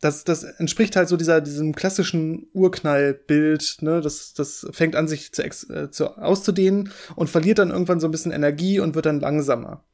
[0.00, 4.00] das, das entspricht halt so dieser, diesem klassischen Urknallbild, ne?
[4.00, 8.06] Das, das fängt an, sich zu, ex, äh, zu auszudehnen und verliert dann irgendwann so
[8.06, 9.84] ein bisschen Energie und wird dann langsamer.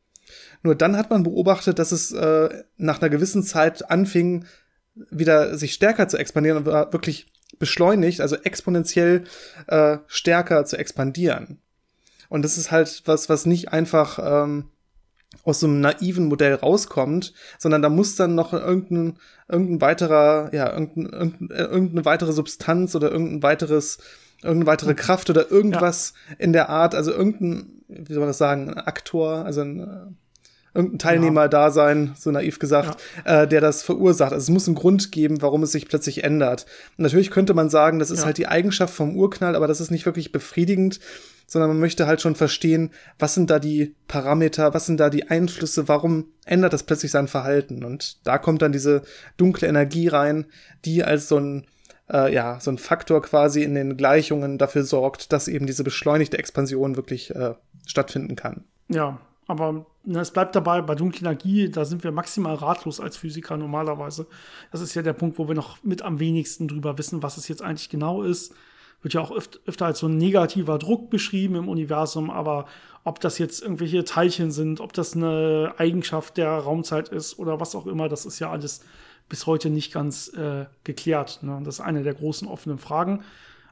[0.62, 4.44] Nur dann hat man beobachtet, dass es äh, nach einer gewissen Zeit anfing,
[4.94, 7.26] wieder sich stärker zu expandieren und war wirklich
[7.58, 9.24] beschleunigt, also exponentiell
[9.66, 11.58] äh, stärker zu expandieren.
[12.28, 14.70] Und das ist halt was, was nicht einfach ähm,
[15.44, 20.72] aus so einem naiven Modell rauskommt, sondern da muss dann noch irgendein, irgendein weiterer, ja,
[20.72, 23.98] irgendein, irgendein, äh, irgendeine weitere Substanz oder irgendein weiteres,
[24.42, 26.36] irgendeine weitere Kraft oder irgendwas ja.
[26.38, 30.21] in der Art, also irgendein, wie soll man das sagen, ein Aktor, also ein, äh,
[30.74, 31.48] irgendein Teilnehmer ja.
[31.48, 33.42] da sein, so naiv gesagt, ja.
[33.42, 34.32] äh, der das verursacht.
[34.32, 36.66] Also es muss einen Grund geben, warum es sich plötzlich ändert.
[36.96, 38.26] Und natürlich könnte man sagen, das ist ja.
[38.26, 41.00] halt die Eigenschaft vom Urknall, aber das ist nicht wirklich befriedigend,
[41.46, 45.28] sondern man möchte halt schon verstehen, was sind da die Parameter, was sind da die
[45.28, 47.84] Einflüsse, warum ändert das plötzlich sein Verhalten?
[47.84, 49.02] Und da kommt dann diese
[49.36, 50.46] dunkle Energie rein,
[50.84, 51.66] die als so ein
[52.10, 56.38] äh, ja, so ein Faktor quasi in den Gleichungen dafür sorgt, dass eben diese beschleunigte
[56.38, 57.54] Expansion wirklich äh,
[57.86, 58.64] stattfinden kann.
[58.88, 63.56] Ja, aber es bleibt dabei, bei dunkler Energie, da sind wir maximal ratlos als Physiker
[63.56, 64.26] normalerweise.
[64.70, 67.48] Das ist ja der Punkt, wo wir noch mit am wenigsten drüber wissen, was es
[67.48, 68.54] jetzt eigentlich genau ist
[69.02, 72.66] wird ja auch öfter, öfter als so ein negativer Druck beschrieben im Universum, aber
[73.04, 77.74] ob das jetzt irgendwelche Teilchen sind, ob das eine Eigenschaft der Raumzeit ist oder was
[77.74, 78.84] auch immer, das ist ja alles
[79.28, 81.40] bis heute nicht ganz äh, geklärt.
[81.42, 81.60] Ne?
[81.64, 83.22] Das ist eine der großen offenen Fragen.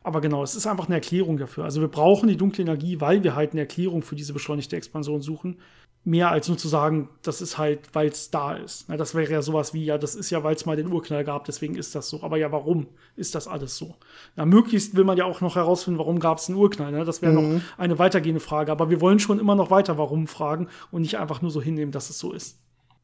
[0.03, 1.65] Aber genau, es ist einfach eine Erklärung dafür.
[1.65, 5.21] Also wir brauchen die dunkle Energie, weil wir halt eine Erklärung für diese beschleunigte Expansion
[5.21, 5.59] suchen
[6.05, 8.87] mehr als nur zu sagen, das ist halt, weil es da ist.
[8.89, 11.25] Na, das wäre ja sowas wie, ja, das ist ja, weil es mal den Urknall
[11.25, 12.23] gab, deswegen ist das so.
[12.23, 12.87] Aber ja, warum
[13.17, 13.97] ist das alles so?
[14.35, 16.91] Na, möglichst will man ja auch noch herausfinden, warum gab es einen Urknall.
[16.93, 17.05] Ne?
[17.05, 17.55] Das wäre mhm.
[17.55, 18.73] noch eine weitergehende Frage.
[18.73, 21.93] Aber wir wollen schon immer noch weiter warum fragen und nicht einfach nur so hinnehmen,
[21.93, 22.59] dass es so ist.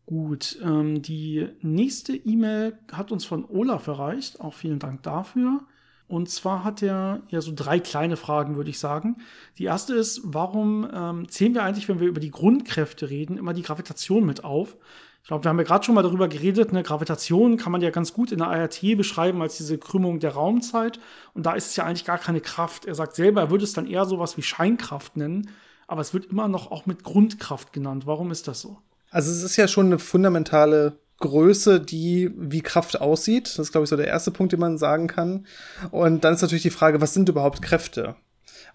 [0.07, 4.41] Gut, ähm, die nächste E-Mail hat uns von Olaf erreicht.
[4.41, 5.61] Auch vielen Dank dafür.
[6.09, 9.17] Und zwar hat er ja so drei kleine Fragen, würde ich sagen.
[9.59, 13.53] Die erste ist, warum ähm, zählen wir eigentlich, wenn wir über die Grundkräfte reden, immer
[13.53, 14.77] die Gravitation mit auf?
[15.23, 17.91] Ich glaube, wir haben ja gerade schon mal darüber geredet, eine Gravitation kann man ja
[17.91, 21.01] ganz gut in der ART beschreiben als diese Krümmung der Raumzeit.
[21.35, 22.85] Und da ist es ja eigentlich gar keine Kraft.
[22.85, 25.51] Er sagt selber, er würde es dann eher sowas wie Scheinkraft nennen,
[25.89, 28.07] aber es wird immer noch auch mit Grundkraft genannt.
[28.07, 28.79] Warum ist das so?
[29.11, 33.47] Also es ist ja schon eine fundamentale Größe, die wie Kraft aussieht.
[33.49, 35.47] Das ist, glaube ich, so der erste Punkt, den man sagen kann.
[35.91, 38.17] Und dann ist natürlich die Frage, was sind überhaupt Kräfte?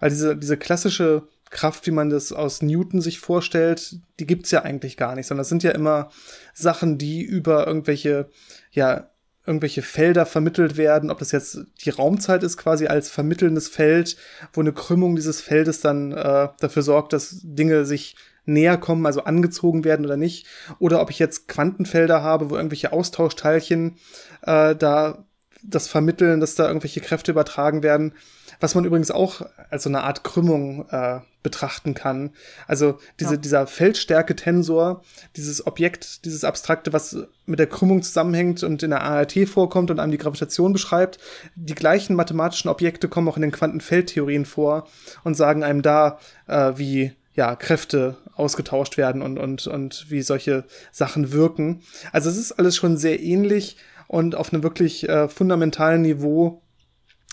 [0.00, 4.62] Weil diese, diese klassische Kraft, wie man das aus Newton sich vorstellt, die gibt's ja
[4.62, 6.10] eigentlich gar nicht, sondern das sind ja immer
[6.54, 8.28] Sachen, die über irgendwelche,
[8.72, 9.10] ja,
[9.46, 14.16] irgendwelche Felder vermittelt werden, ob das jetzt die Raumzeit ist, quasi als vermittelndes Feld,
[14.52, 19.24] wo eine Krümmung dieses Feldes dann äh, dafür sorgt, dass Dinge sich näher kommen, also
[19.24, 20.46] angezogen werden oder nicht.
[20.78, 23.96] Oder ob ich jetzt Quantenfelder habe, wo irgendwelche Austauschteilchen
[24.42, 25.24] äh, da
[25.62, 28.14] das vermitteln, dass da irgendwelche Kräfte übertragen werden.
[28.60, 32.30] Was man übrigens auch als so eine Art Krümmung äh, betrachten kann.
[32.66, 33.36] Also diese, ja.
[33.36, 35.02] dieser Feldstärke-Tensor,
[35.36, 39.98] dieses Objekt, dieses Abstrakte, was mit der Krümmung zusammenhängt und in der ART vorkommt und
[39.98, 41.18] einem die Gravitation beschreibt,
[41.56, 44.86] die gleichen mathematischen Objekte kommen auch in den Quantenfeldtheorien vor
[45.24, 50.64] und sagen einem da, äh, wie ja, Kräfte ausgetauscht werden und, und, und wie solche
[50.90, 51.82] Sachen wirken.
[52.12, 53.76] Also es ist alles schon sehr ähnlich
[54.08, 56.62] und auf einem wirklich äh, fundamentalen Niveau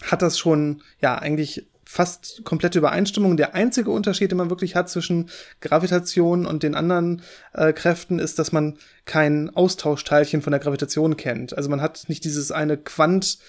[0.03, 3.35] hat das schon, ja, eigentlich fast komplette Übereinstimmung.
[3.35, 8.37] Der einzige Unterschied, den man wirklich hat zwischen Gravitation und den anderen äh, Kräften, ist,
[8.37, 11.57] dass man kein Austauschteilchen von der Gravitation kennt.
[11.57, 13.39] Also man hat nicht dieses eine Quant,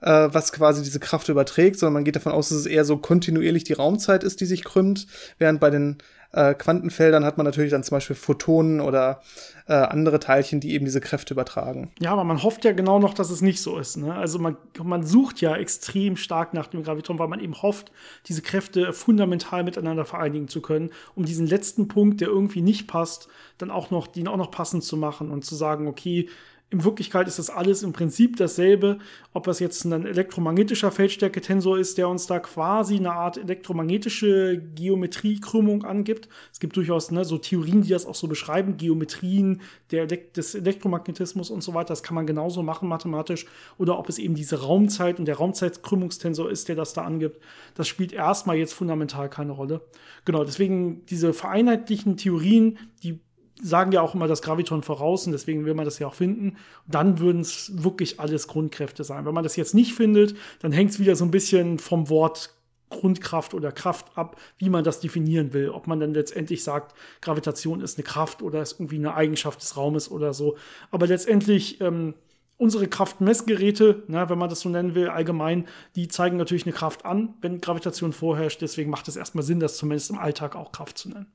[0.00, 2.98] äh, was quasi diese Kraft überträgt, sondern man geht davon aus, dass es eher so
[2.98, 5.98] kontinuierlich die Raumzeit ist, die sich krümmt, während bei den
[6.32, 9.22] äh, Quantenfeldern hat man natürlich dann zum Beispiel Photonen oder
[9.66, 11.90] äh, andere Teilchen, die eben diese Kräfte übertragen.
[12.00, 13.96] Ja, aber man hofft ja genau noch, dass es nicht so ist.
[13.96, 14.14] Ne?
[14.14, 17.92] Also man, man sucht ja extrem stark nach dem Graviton, weil man eben hofft,
[18.26, 23.28] diese Kräfte fundamental miteinander vereinigen zu können, um diesen letzten Punkt, der irgendwie nicht passt,
[23.56, 26.28] dann auch noch, den auch noch passend zu machen und zu sagen, okay,
[26.70, 28.98] in Wirklichkeit ist das alles im Prinzip dasselbe,
[29.32, 35.84] ob das jetzt ein elektromagnetischer Feldstärke-Tensor ist, der uns da quasi eine Art elektromagnetische Geometriekrümmung
[35.84, 36.28] angibt.
[36.52, 41.48] Es gibt durchaus ne, so Theorien, die das auch so beschreiben, Geometrien der des Elektromagnetismus
[41.48, 41.88] und so weiter.
[41.88, 43.46] Das kann man genauso machen mathematisch.
[43.78, 47.42] Oder ob es eben diese Raumzeit und der Raumzeitkrümmungstensor ist, der das da angibt.
[47.76, 49.80] Das spielt erstmal jetzt fundamental keine Rolle.
[50.26, 53.20] Genau, deswegen diese vereinheitlichen Theorien, die
[53.62, 56.56] sagen ja auch immer das Graviton voraus und deswegen will man das ja auch finden.
[56.86, 59.24] Dann würden es wirklich alles Grundkräfte sein.
[59.24, 62.54] Wenn man das jetzt nicht findet, dann hängt es wieder so ein bisschen vom Wort
[62.90, 65.70] Grundkraft oder Kraft ab, wie man das definieren will.
[65.70, 69.76] Ob man dann letztendlich sagt, Gravitation ist eine Kraft oder ist irgendwie eine Eigenschaft des
[69.76, 70.56] Raumes oder so.
[70.90, 72.14] Aber letztendlich ähm,
[72.56, 75.66] unsere Kraftmessgeräte, na, wenn man das so nennen will, allgemein,
[75.96, 78.60] die zeigen natürlich eine Kraft an, wenn Gravitation vorherrscht.
[78.60, 81.26] Deswegen macht es erstmal Sinn, das zumindest im Alltag auch Kraft zu nennen.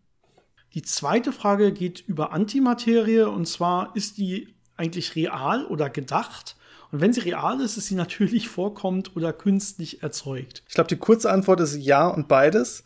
[0.74, 6.56] Die zweite Frage geht über Antimaterie und zwar ist die eigentlich real oder gedacht?
[6.92, 10.64] Und wenn sie real ist, ist sie natürlich vorkommt oder künstlich erzeugt.
[10.68, 12.84] Ich glaube, die kurze Antwort ist ja und beides.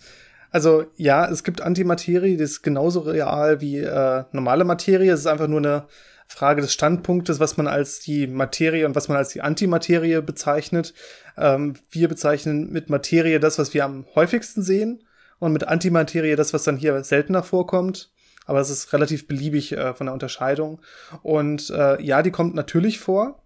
[0.52, 5.12] Also ja, es gibt Antimaterie, die ist genauso real wie äh, normale Materie.
[5.12, 5.88] Es ist einfach nur eine
[6.28, 10.94] Frage des Standpunktes, was man als die Materie und was man als die Antimaterie bezeichnet.
[11.38, 15.04] Ähm, wir bezeichnen mit Materie das, was wir am häufigsten sehen
[15.40, 18.12] und mit Antimaterie das, was dann hier seltener vorkommt.
[18.46, 20.82] Aber es ist relativ beliebig äh, von der Unterscheidung.
[21.22, 23.44] Und äh, ja, die kommt natürlich vor.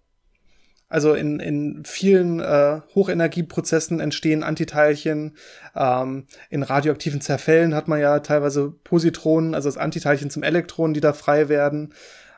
[0.88, 5.36] Also in, in vielen äh, Hochenergieprozessen entstehen Antiteilchen.
[5.74, 11.00] Ähm, in radioaktiven Zerfällen hat man ja teilweise Positronen, also das Antiteilchen zum Elektron, die
[11.00, 11.94] da frei werden.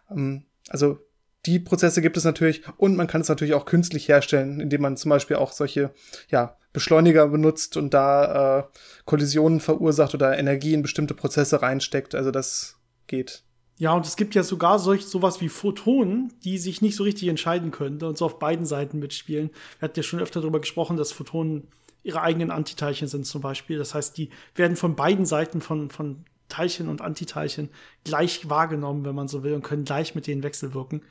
[0.08, 0.98] Ähm, also
[1.46, 4.96] die Prozesse gibt es natürlich und man kann es natürlich auch künstlich herstellen, indem man
[4.96, 5.92] zum Beispiel auch solche
[6.28, 8.64] ja, Beschleuniger benutzt und da äh,
[9.04, 12.14] Kollisionen verursacht oder Energie in bestimmte Prozesse reinsteckt.
[12.14, 12.76] Also das
[13.06, 13.42] geht.
[13.76, 17.28] Ja, und es gibt ja sogar solch, sowas wie Photonen, die sich nicht so richtig
[17.28, 19.50] entscheiden können und so auf beiden Seiten mitspielen.
[19.78, 21.68] Wir hatten ja schon öfter darüber gesprochen, dass Photonen
[22.04, 23.78] ihre eigenen Antiteilchen sind zum Beispiel.
[23.78, 27.70] Das heißt, die werden von beiden Seiten von, von Teilchen und Antiteilchen
[28.04, 31.02] gleich wahrgenommen, wenn man so will, und können gleich mit denen wechselwirken.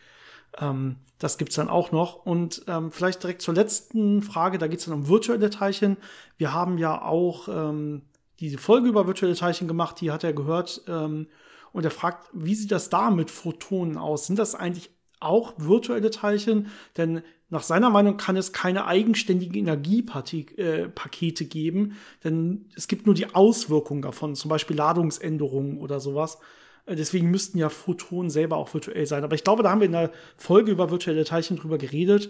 [0.59, 2.25] Ähm, das gibt's dann auch noch.
[2.25, 5.97] Und ähm, vielleicht direkt zur letzten Frage, da geht's dann um virtuelle Teilchen.
[6.37, 8.01] Wir haben ja auch ähm,
[8.39, 10.81] diese Folge über virtuelle Teilchen gemacht, die hat er gehört.
[10.87, 11.27] Ähm,
[11.71, 14.27] und er fragt, wie sieht das da mit Photonen aus?
[14.27, 16.67] Sind das eigentlich auch virtuelle Teilchen?
[16.97, 23.13] Denn nach seiner Meinung kann es keine eigenständigen Energiepakete äh, geben, denn es gibt nur
[23.13, 26.39] die Auswirkungen davon, zum Beispiel Ladungsänderungen oder sowas.
[26.85, 29.23] Äh, deswegen müssten ja Photonen selber auch virtuell sein.
[29.23, 32.29] Aber ich glaube, da haben wir in der Folge über virtuelle Teilchen drüber geredet,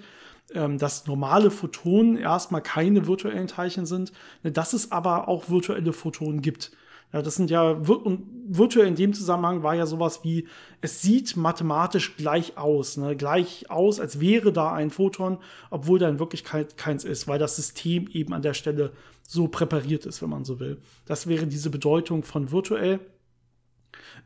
[0.54, 4.12] ähm, dass normale Photonen erstmal keine virtuellen Teilchen sind,
[4.44, 6.72] ne, dass es aber auch virtuelle Photonen gibt.
[7.14, 10.48] Ja, das sind ja, und virtuell in dem Zusammenhang war ja sowas wie,
[10.82, 13.16] es sieht mathematisch gleich aus, ne?
[13.16, 15.38] gleich aus, als wäre da ein Photon,
[15.70, 20.08] obwohl da in Wirklichkeit keins ist, weil das System eben an der Stelle so präpariert
[20.08, 20.82] ist, wenn man so will.
[21.06, 23.00] Das wäre diese Bedeutung von virtuell.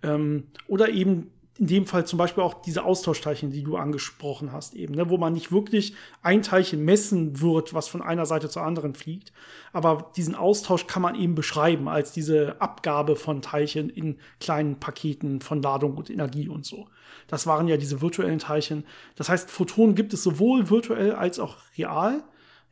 [0.03, 4.75] Ähm, oder eben in dem Fall zum Beispiel auch diese Austauschteilchen, die du angesprochen hast,
[4.75, 8.63] eben, ne, wo man nicht wirklich ein Teilchen messen wird, was von einer Seite zur
[8.63, 9.33] anderen fliegt.
[9.73, 15.41] Aber diesen Austausch kann man eben beschreiben als diese Abgabe von Teilchen in kleinen Paketen
[15.41, 16.87] von Ladung und Energie und so.
[17.27, 18.85] Das waren ja diese virtuellen Teilchen.
[19.15, 22.23] Das heißt, Photonen gibt es sowohl virtuell als auch real.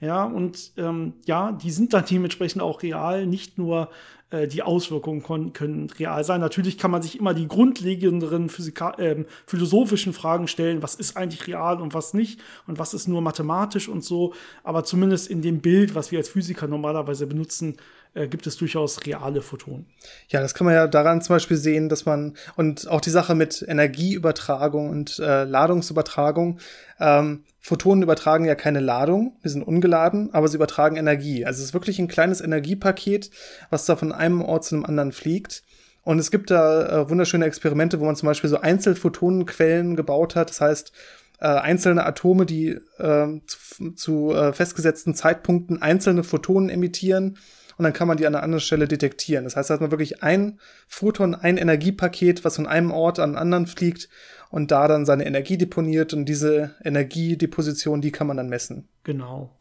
[0.01, 3.89] Ja, und ähm, ja, die sind dann dementsprechend auch real, nicht nur
[4.29, 6.41] äh, die Auswirkungen können real sein.
[6.41, 11.47] Natürlich kann man sich immer die grundlegenderen Physika äh, philosophischen Fragen stellen, was ist eigentlich
[11.47, 14.33] real und was nicht und was ist nur mathematisch und so.
[14.63, 17.77] Aber zumindest in dem Bild, was wir als Physiker normalerweise benutzen,
[18.15, 19.85] äh, gibt es durchaus reale Photonen.
[20.29, 23.35] Ja, das kann man ja daran zum Beispiel sehen, dass man und auch die Sache
[23.35, 26.59] mit Energieübertragung und äh, Ladungsübertragung.
[26.99, 31.47] Ähm, Photonen übertragen ja keine Ladung, die sind ungeladen, aber sie übertragen Energie.
[31.47, 33.31] Also es ist wirklich ein kleines Energiepaket,
[33.71, 35.63] was da von einem Ort zu einem anderen fliegt.
[36.03, 40.51] Und es gibt da äh, wunderschöne Experimente, wo man zum Beispiel so Einzelphotonenquellen gebaut hat.
[40.51, 40.91] Das heißt,
[41.39, 47.39] äh, einzelne Atome, die äh, zu, zu äh, festgesetzten Zeitpunkten einzelne Photonen emittieren
[47.77, 49.43] und dann kann man die an einer anderen Stelle detektieren.
[49.43, 53.31] Das heißt, da hat man wirklich ein Photon, ein Energiepaket, was von einem Ort an
[53.31, 54.07] einen anderen fliegt
[54.49, 58.87] und da dann seine Energie deponiert und diese Energiedeposition, die kann man dann messen.
[59.03, 59.51] Genau.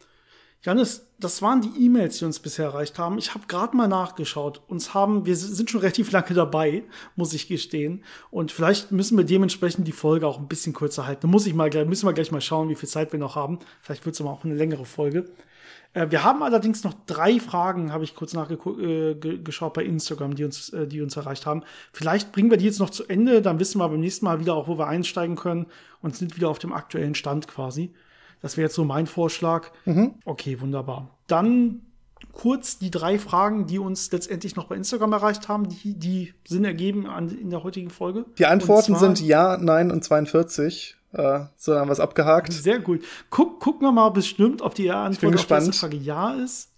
[0.64, 3.18] Janis, das waren die E-Mails, die uns bisher erreicht haben.
[3.18, 4.62] Ich habe gerade mal nachgeschaut.
[4.66, 6.85] Uns haben, wir sind schon relativ lange dabei,
[7.16, 8.03] muss ich gestehen.
[8.31, 11.20] Und vielleicht müssen wir dementsprechend die Folge auch ein bisschen kürzer halten.
[11.23, 13.59] Da muss ich mal, müssen wir gleich mal schauen, wie viel Zeit wir noch haben.
[13.83, 15.27] Vielleicht wird es aber auch eine längere Folge.
[15.95, 20.45] Äh, wir haben allerdings noch drei Fragen, habe ich kurz nachgeschaut äh, bei Instagram, die
[20.45, 21.63] uns, äh, die uns erreicht haben.
[21.93, 24.55] Vielleicht bringen wir die jetzt noch zu Ende, dann wissen wir beim nächsten Mal wieder
[24.55, 25.67] auch, wo wir einsteigen können
[26.03, 27.95] und sind wieder auf dem aktuellen Stand quasi.
[28.43, 29.71] Das wäre jetzt so mein Vorschlag.
[29.87, 30.17] Mhm.
[30.27, 31.17] Okay, wunderbar.
[31.29, 31.81] Dann
[32.33, 36.65] kurz die drei Fragen, die uns letztendlich noch bei Instagram erreicht haben, die, die Sinn
[36.65, 38.27] ergeben an, in der heutigen Folge.
[38.39, 40.97] Die Antworten sind ja, nein und 42.
[41.15, 42.52] Äh, so haben wir es abgehakt.
[42.52, 43.04] Sehr gut.
[43.31, 46.71] Guck, gucken wir mal bestimmt, ob die Antwort auf die Frage ja ist.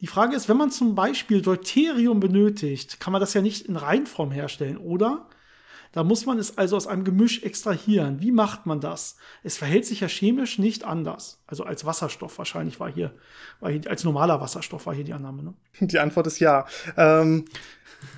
[0.00, 3.76] Die Frage ist, wenn man zum Beispiel Deuterium benötigt, kann man das ja nicht in
[3.76, 5.26] Reinform herstellen, oder?
[5.92, 8.20] Da muss man es also aus einem Gemisch extrahieren.
[8.20, 9.16] Wie macht man das?
[9.44, 11.40] Es verhält sich ja chemisch nicht anders.
[11.46, 13.12] Also als Wasserstoff wahrscheinlich war hier,
[13.60, 15.44] war hier als normaler Wasserstoff war hier die Annahme.
[15.44, 15.54] Ne?
[15.86, 16.66] Die Antwort ist ja.
[16.96, 17.44] Ähm,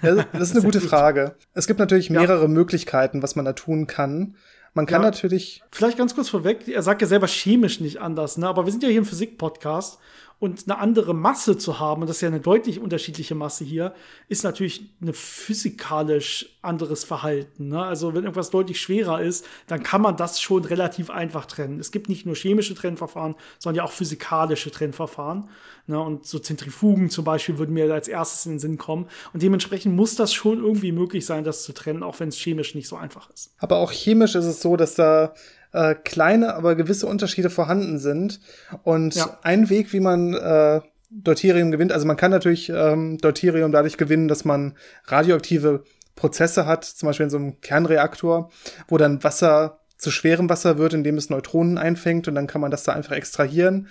[0.01, 1.36] das ist eine gute Frage.
[1.53, 2.49] Es gibt natürlich mehrere ja.
[2.49, 4.36] Möglichkeiten, was man da tun kann.
[4.77, 5.09] Man kann Ja.
[5.09, 8.47] natürlich, Vielleicht ganz kurz vorweg, er sagt ja selber chemisch nicht anders, ne?
[8.47, 9.99] aber wir sind ja hier im Physik-Podcast
[10.39, 13.95] und eine andere Masse zu haben, und das ist ja eine deutlich unterschiedliche Masse hier,
[14.28, 17.68] ist natürlich eine physikalisch anderes Verhalten.
[17.68, 17.82] Ne?
[17.82, 21.80] Also wenn irgendwas deutlich schwerer ist, dann kann man das schon relativ einfach trennen.
[21.80, 25.49] Es gibt nicht nur chemische Trennverfahren, sondern ja auch physikalische Trennverfahren.
[25.87, 25.99] Ne?
[25.99, 29.07] Und so Zentrifugen zum Beispiel würden mir als erstes in den Sinn kommen.
[29.32, 32.74] Und dementsprechend muss das schon irgendwie möglich sein, das zu trennen, auch wenn es chemisch
[32.74, 33.55] nicht so einfach ist.
[33.59, 35.34] aber auch chemisch ist es so, dass da
[35.77, 38.41] äh, kleine, aber gewisse Unterschiede vorhanden sind.
[38.83, 39.39] Und Ja.
[39.43, 44.27] ein Weg, wie man äh, Deuterium gewinnt, also man kann natürlich ähm, Deuterium dadurch gewinnen,
[44.27, 44.74] dass man
[45.05, 45.85] radioaktive
[46.16, 48.51] Prozesse hat, zum Beispiel in so einem Kernreaktor,
[48.89, 52.70] wo dann Wasser zu schwerem Wasser wird, indem es Neutronen einfängt und dann kann man
[52.70, 53.89] das da einfach extrahieren.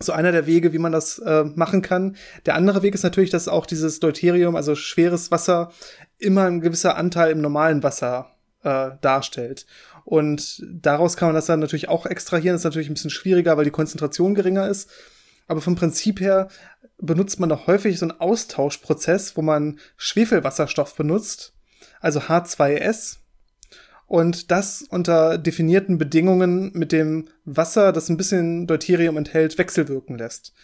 [0.00, 2.16] So einer der Wege, wie man das äh, machen kann.
[2.46, 5.72] Der andere Weg ist natürlich, dass auch dieses Deuterium, also schweres Wasser,
[6.18, 8.30] immer ein gewisser Anteil im normalen Wasser
[8.62, 9.66] äh, darstellt.
[10.08, 12.54] Und daraus kann man das dann natürlich auch extrahieren.
[12.54, 14.88] Das ist natürlich ein bisschen schwieriger, weil die Konzentration geringer ist.
[15.48, 16.48] Aber vom Prinzip her
[16.96, 21.52] benutzt man da häufig so einen Austauschprozess, wo man Schwefelwasserstoff benutzt,
[22.00, 23.18] also H2S,
[24.06, 30.54] und das unter definierten Bedingungen mit dem Wasser, das ein bisschen Deuterium enthält, wechselwirken lässt.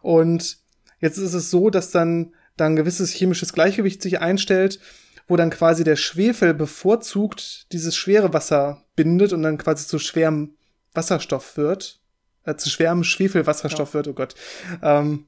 [0.00, 0.58] Und
[1.00, 4.78] jetzt ist es so, dass dann, dann ein gewisses chemisches Gleichgewicht sich einstellt,
[5.26, 10.54] wo dann quasi der Schwefel bevorzugt dieses schwere Wasser bindet und dann quasi zu schwerem
[10.94, 12.00] Wasserstoff wird,
[12.44, 14.34] äh, zu schwerem Schwefelwasserstoff wird, oh Gott.
[14.82, 15.26] Ähm,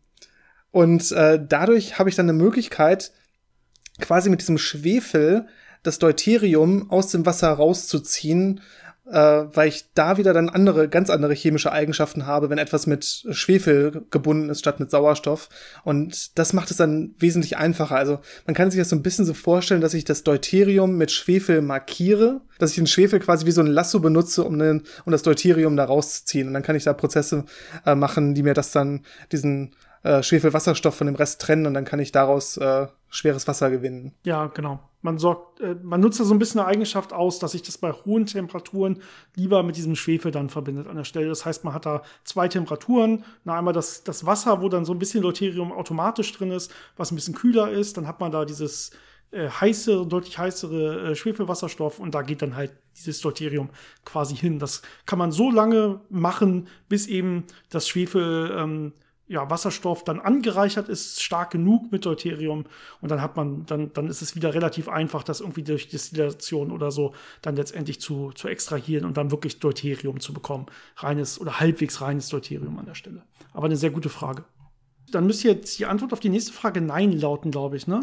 [0.71, 3.12] und äh, dadurch habe ich dann eine Möglichkeit,
[4.01, 5.47] quasi mit diesem Schwefel
[5.83, 8.61] das Deuterium aus dem Wasser rauszuziehen,
[9.11, 13.25] äh, weil ich da wieder dann andere, ganz andere chemische Eigenschaften habe, wenn etwas mit
[13.31, 15.49] Schwefel gebunden ist statt mit Sauerstoff.
[15.85, 17.97] Und das macht es dann wesentlich einfacher.
[17.97, 21.11] Also man kann sich das so ein bisschen so vorstellen, dass ich das Deuterium mit
[21.11, 25.13] Schwefel markiere, dass ich den Schwefel quasi wie so ein Lasso benutze, um, den, um
[25.13, 26.49] das Deuterium da rauszuziehen.
[26.49, 27.45] Und dann kann ich da Prozesse
[27.85, 29.03] äh, machen, die mir das dann,
[29.33, 33.71] diesen äh, Schwefelwasserstoff von dem Rest trennen und dann kann ich daraus äh, schweres Wasser
[33.71, 34.13] gewinnen.
[34.25, 34.81] Ja, genau.
[35.05, 37.77] Man sorgt, äh, man nutzt da so ein bisschen eine Eigenschaft aus, dass sich das
[37.77, 39.03] bei hohen Temperaturen
[39.37, 41.29] lieber mit diesem Schwefel dann verbindet an der Stelle.
[41.29, 43.23] Das heißt, man hat da zwei Temperaturen.
[43.45, 47.13] Na, einmal das, das Wasser, wo dann so ein bisschen Deuterium automatisch drin ist, was
[47.13, 47.99] ein bisschen kühler ist.
[47.99, 48.93] Dann hat man da dieses
[49.31, 53.69] äh, heiße, deutlich heißere äh, Schwefelwasserstoff und da geht dann halt dieses Deuterium
[54.07, 54.59] quasi hin.
[54.59, 58.93] Das kann man so lange machen, bis eben das Schwefel ähm,
[59.27, 62.66] ja, Wasserstoff dann angereichert ist, stark genug mit Deuterium
[63.01, 66.70] und dann hat man, dann, dann ist es wieder relativ einfach, das irgendwie durch Destillation
[66.70, 70.66] oder so dann letztendlich zu, zu extrahieren und dann wirklich Deuterium zu bekommen.
[70.97, 73.22] Reines oder halbwegs reines Deuterium an der Stelle.
[73.53, 74.45] Aber eine sehr gute Frage.
[75.11, 77.87] Dann müsste jetzt die Antwort auf die nächste Frage Nein lauten, glaube ich.
[77.87, 78.01] Ne?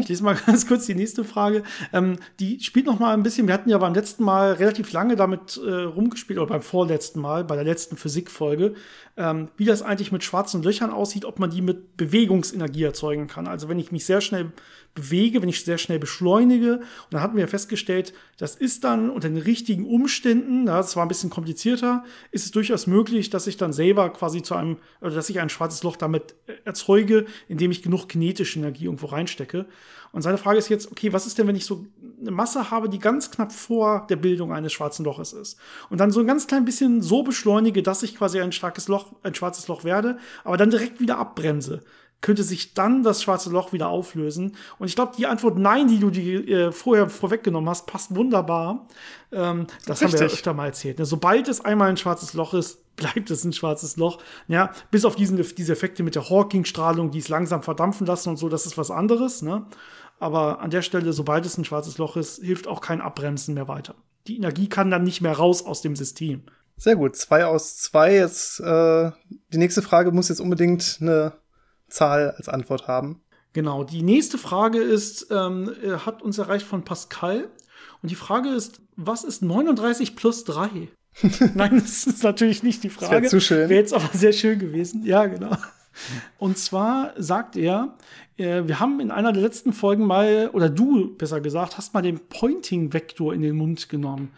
[0.00, 1.62] Ich lese mal ganz kurz die nächste Frage.
[1.92, 3.46] Ähm, die spielt noch mal ein bisschen.
[3.46, 7.44] Wir hatten ja beim letzten Mal relativ lange damit äh, rumgespielt, oder beim vorletzten Mal,
[7.44, 8.74] bei der letzten Physikfolge,
[9.16, 13.46] ähm, wie das eigentlich mit schwarzen Löchern aussieht, ob man die mit Bewegungsenergie erzeugen kann.
[13.46, 14.52] Also wenn ich mich sehr schnell
[14.94, 16.76] bewege, wenn ich sehr schnell beschleunige.
[16.76, 20.96] Und dann hatten wir ja festgestellt, das ist dann unter den richtigen Umständen, ja, das
[20.96, 24.78] war ein bisschen komplizierter, ist es durchaus möglich, dass ich dann selber quasi zu einem,
[25.00, 29.66] oder dass ich ein schwarzes Loch damit erzeuge, indem ich genug kinetische Energie irgendwo reinstecke.
[30.12, 31.86] Und seine Frage ist jetzt, okay, was ist denn, wenn ich so
[32.20, 35.58] eine Masse habe, die ganz knapp vor der Bildung eines schwarzen Loches ist?
[35.90, 39.12] Und dann so ein ganz klein bisschen so beschleunige, dass ich quasi ein starkes Loch,
[39.22, 41.82] ein schwarzes Loch werde, aber dann direkt wieder abbremse
[42.20, 44.56] könnte sich dann das schwarze Loch wieder auflösen?
[44.78, 48.86] Und ich glaube, die Antwort Nein, die du die, äh, vorher vorweggenommen hast, passt wunderbar.
[49.32, 50.40] Ähm, das haben wir ja Richtig.
[50.40, 50.98] öfter mal erzählt.
[50.98, 51.04] Ne?
[51.04, 54.18] Sobald es einmal ein schwarzes Loch ist, bleibt es ein schwarzes Loch.
[54.48, 58.36] Ja, bis auf diesen, diese Effekte mit der Hawking-Strahlung, die es langsam verdampfen lassen und
[58.36, 59.42] so, das ist was anderes.
[59.42, 59.66] Ne?
[60.18, 63.68] Aber an der Stelle, sobald es ein schwarzes Loch ist, hilft auch kein Abbremsen mehr
[63.68, 63.94] weiter.
[64.26, 66.44] Die Energie kann dann nicht mehr raus aus dem System.
[66.76, 68.14] Sehr gut, zwei aus zwei.
[68.14, 69.10] Jetzt äh,
[69.52, 71.34] die nächste Frage muss jetzt unbedingt eine
[71.88, 73.20] Zahl als Antwort haben.
[73.52, 77.48] Genau, die nächste Frage ist, ähm, äh, hat uns erreicht von Pascal.
[78.02, 80.88] Und die Frage ist, was ist 39 plus 3?
[81.54, 83.22] Nein, das ist natürlich nicht die Frage.
[83.22, 83.68] wär zu schön.
[83.68, 85.04] Wäre jetzt aber sehr schön gewesen.
[85.04, 85.56] Ja, genau.
[86.38, 87.94] Und zwar sagt er,
[88.36, 92.02] äh, wir haben in einer der letzten Folgen mal, oder du besser gesagt, hast mal
[92.02, 94.32] den Pointing-Vektor in den Mund genommen.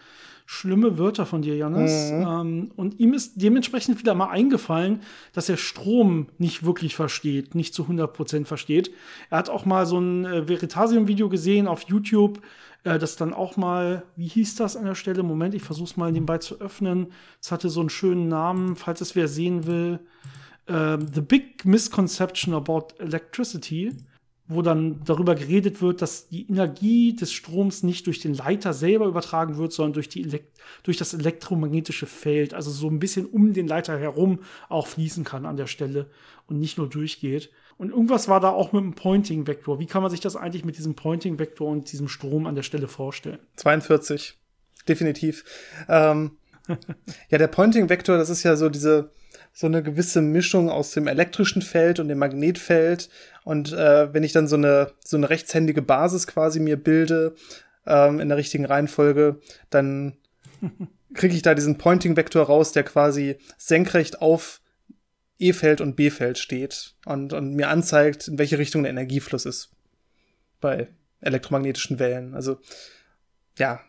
[0.49, 2.11] Schlimme Wörter von dir, Janis.
[2.13, 5.01] Ähm, und ihm ist dementsprechend wieder mal eingefallen,
[5.33, 8.93] dass er Strom nicht wirklich versteht, nicht zu 100% versteht.
[9.29, 12.41] Er hat auch mal so ein äh, Veritasium-Video gesehen auf YouTube,
[12.85, 15.25] äh, das dann auch mal, wie hieß das an der Stelle?
[15.25, 17.09] Moment, ich versuche es mal nebenbei zu öffnen.
[17.43, 19.99] Es hatte so einen schönen Namen, falls es wer sehen will.
[20.69, 23.93] Ähm, The Big Misconception About Electricity.
[24.49, 29.07] Wo dann darüber geredet wird, dass die Energie des Stroms nicht durch den Leiter selber
[29.07, 33.53] übertragen wird, sondern durch, die Elekt durch das elektromagnetische Feld, also so ein bisschen um
[33.53, 36.07] den Leiter herum auch fließen kann an der Stelle
[36.47, 37.51] und nicht nur durchgeht.
[37.77, 39.81] Und irgendwas war da auch mit dem Pointing-Vektor.
[39.81, 42.89] Wie kann man sich das eigentlich mit diesem Pointing-Vektor und diesem Strom an der Stelle
[42.89, 43.39] vorstellen?
[43.57, 44.39] 42,
[44.89, 45.45] definitiv.
[45.89, 46.39] Ähm,
[47.29, 49.11] ja, der Pointing-Vektor, das ist ja so diese
[49.59, 53.09] so eine gewisse Mischung aus dem elektrischen Feld und dem Magnetfeld.
[53.43, 57.35] Und äh, wenn ich dann so eine, so eine rechtshändige Basis quasi mir bilde,
[57.87, 59.41] ähm, in der richtigen Reihenfolge,
[59.71, 60.19] dann
[61.15, 64.61] kriege ich da diesen Pointing-Vektor raus, der quasi senkrecht auf
[65.39, 69.71] E-Feld und B-Feld steht und, und mir anzeigt, in welche Richtung der Energiefluss ist
[70.61, 70.89] bei
[71.23, 72.35] elektromagnetischen Wellen.
[72.35, 72.59] Also
[73.57, 73.81] ja,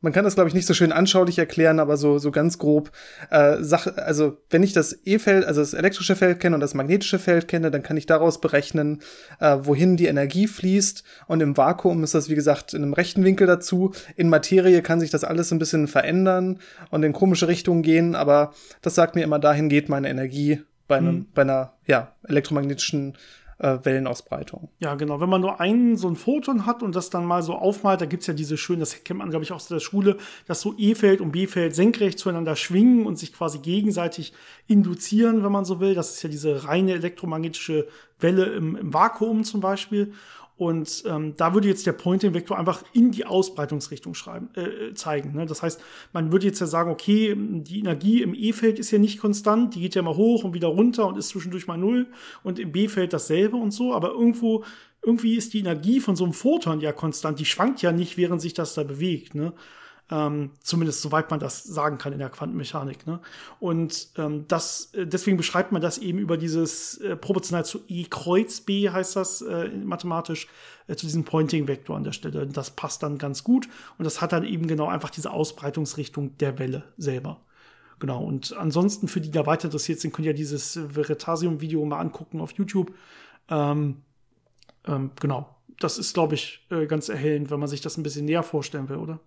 [0.00, 2.90] man kann das, glaube ich, nicht so schön anschaulich erklären, aber so, so ganz grob.
[3.30, 7.18] Äh, Sach also, wenn ich das E-Feld, also das elektrische Feld kenne und das magnetische
[7.18, 9.00] Feld kenne, dann kann ich daraus berechnen,
[9.40, 11.04] äh, wohin die Energie fließt.
[11.26, 13.92] Und im Vakuum ist das, wie gesagt, in einem rechten Winkel dazu.
[14.16, 16.58] In Materie kann sich das alles ein bisschen verändern
[16.90, 20.96] und in komische Richtungen gehen, aber das sagt mir immer, dahin geht meine Energie bei,
[20.96, 21.26] einem, mhm.
[21.34, 23.16] bei einer ja, elektromagnetischen
[23.60, 24.68] äh, Wellenausbreitung.
[24.78, 25.20] Ja, genau.
[25.20, 28.06] Wenn man nur einen so ein Photon hat und das dann mal so aufmalt, da
[28.06, 30.74] gibt es ja diese schönen, das kennt man, glaube ich, aus der Schule, dass so
[30.78, 34.32] E-Feld und B-Feld senkrecht zueinander schwingen und sich quasi gegenseitig
[34.66, 35.94] induzieren, wenn man so will.
[35.94, 37.86] Das ist ja diese reine elektromagnetische
[38.18, 40.14] Welle im, im Vakuum zum Beispiel.
[40.60, 45.32] Und ähm, da würde jetzt der Pointing-Vektor einfach in die Ausbreitungsrichtung schreiben, äh, zeigen.
[45.32, 45.46] Ne?
[45.46, 45.80] Das heißt,
[46.12, 49.80] man würde jetzt ja sagen, okay, die Energie im E-Feld ist ja nicht konstant, die
[49.80, 52.08] geht ja mal hoch und wieder runter und ist zwischendurch mal null
[52.42, 54.62] und im B-Feld dasselbe und so, aber irgendwo,
[55.00, 58.42] irgendwie ist die Energie von so einem Photon ja konstant, die schwankt ja nicht, während
[58.42, 59.34] sich das da bewegt.
[59.34, 59.54] Ne?
[60.10, 63.06] Ähm, zumindest soweit man das sagen kann in der Quantenmechanik.
[63.06, 63.20] Ne?
[63.60, 68.04] Und ähm, das, äh, deswegen beschreibt man das eben über dieses äh, proportional zu E
[68.10, 70.48] Kreuz B heißt das äh, mathematisch,
[70.88, 72.46] äh, zu diesem Pointing-Vektor an der Stelle.
[72.46, 76.58] Das passt dann ganz gut und das hat dann eben genau einfach diese Ausbreitungsrichtung der
[76.58, 77.40] Welle selber.
[78.00, 82.00] Genau, und ansonsten für die, die da weiter interessiert sind, können ja dieses Veritasium-Video mal
[82.00, 82.92] angucken auf YouTube.
[83.48, 83.98] Ähm,
[84.86, 88.24] ähm, genau, das ist, glaube ich, äh, ganz erhellend, wenn man sich das ein bisschen
[88.24, 89.20] näher vorstellen will, oder?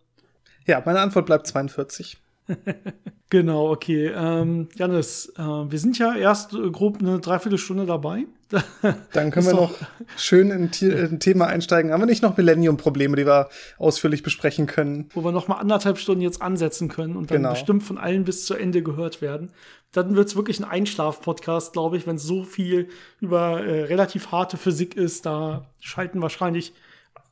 [0.66, 2.18] Ja, meine Antwort bleibt 42.
[3.30, 4.11] genau, okay.
[4.16, 8.26] Ähm, Janis, äh, wir sind ja erst äh, grob eine Dreiviertelstunde dabei.
[9.14, 9.74] Dann können wir noch
[10.18, 11.91] schön in, ein Thema einsteigen.
[11.91, 15.09] Haben wir nicht noch Millennium-Probleme, die wir ausführlich besprechen können?
[15.14, 17.51] Wo wir noch mal anderthalb Stunden jetzt ansetzen können und dann genau.
[17.51, 19.51] bestimmt von allen bis zu Ende gehört werden.
[19.91, 22.89] Dann wird es wirklich ein Einschlaf-Podcast, glaube ich, wenn es so viel
[23.22, 25.26] über äh, relativ harte Physik ist.
[25.26, 26.74] Da schalten wahrscheinlich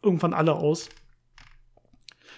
[0.01, 0.89] irgendwann alle aus.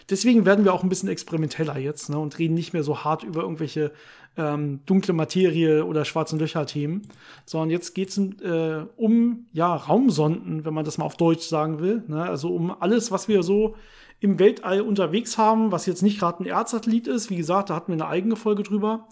[0.10, 3.24] Deswegen werden wir auch ein bisschen experimenteller jetzt ne, und reden nicht mehr so hart
[3.24, 3.92] über irgendwelche
[4.38, 7.04] ähm, dunkle Materie oder schwarzen Löcher-Themen,
[7.46, 11.80] sondern jetzt geht es äh, um ja, Raumsonden, wenn man das mal auf Deutsch sagen
[11.80, 12.04] will.
[12.08, 12.24] Ne?
[12.24, 13.76] Also um alles, was wir so
[14.20, 17.30] im Weltall unterwegs haben, was jetzt nicht gerade ein Erdsatellit ist.
[17.30, 19.08] Wie gesagt, da hatten wir eine eigene Folge drüber.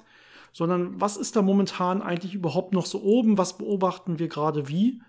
[0.53, 3.37] Sondern was ist da momentan eigentlich überhaupt noch so oben?
[3.37, 5.01] Was beobachten wir gerade wie?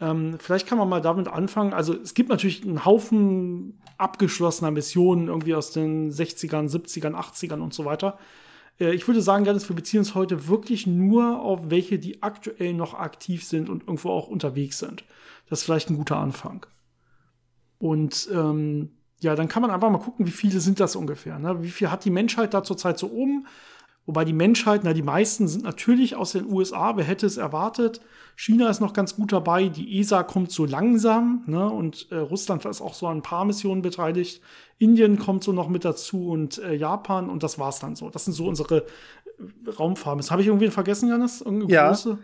[0.00, 1.72] Ähm, vielleicht kann man mal damit anfangen.
[1.72, 7.74] Also es gibt natürlich einen Haufen abgeschlossener Missionen irgendwie aus den 60ern, 70ern, 80ern und
[7.74, 8.18] so weiter.
[8.80, 12.74] Äh, ich würde sagen, Dennis, wir beziehen uns heute wirklich nur auf welche, die aktuell
[12.74, 15.04] noch aktiv sind und irgendwo auch unterwegs sind.
[15.48, 16.66] Das ist vielleicht ein guter Anfang.
[17.78, 18.90] Und ähm,
[19.20, 21.38] ja, dann kann man einfach mal gucken, wie viele sind das ungefähr.
[21.38, 21.62] Ne?
[21.62, 23.46] Wie viel hat die Menschheit da zurzeit so oben?
[24.06, 28.00] Wobei die Menschheit, na, die meisten sind natürlich aus den USA, wer hätte es erwartet?
[28.36, 31.68] China ist noch ganz gut dabei, die ESA kommt so langsam, ne?
[31.68, 34.40] Und äh, Russland ist auch so an ein paar Missionen beteiligt.
[34.78, 38.08] Indien kommt so noch mit dazu und äh, Japan und das war's dann so.
[38.08, 40.30] Das sind so unsere äh, Raumfahrten.
[40.30, 41.42] Habe ich irgendwie vergessen, Janis?
[41.66, 41.88] ja.
[41.88, 42.18] Große?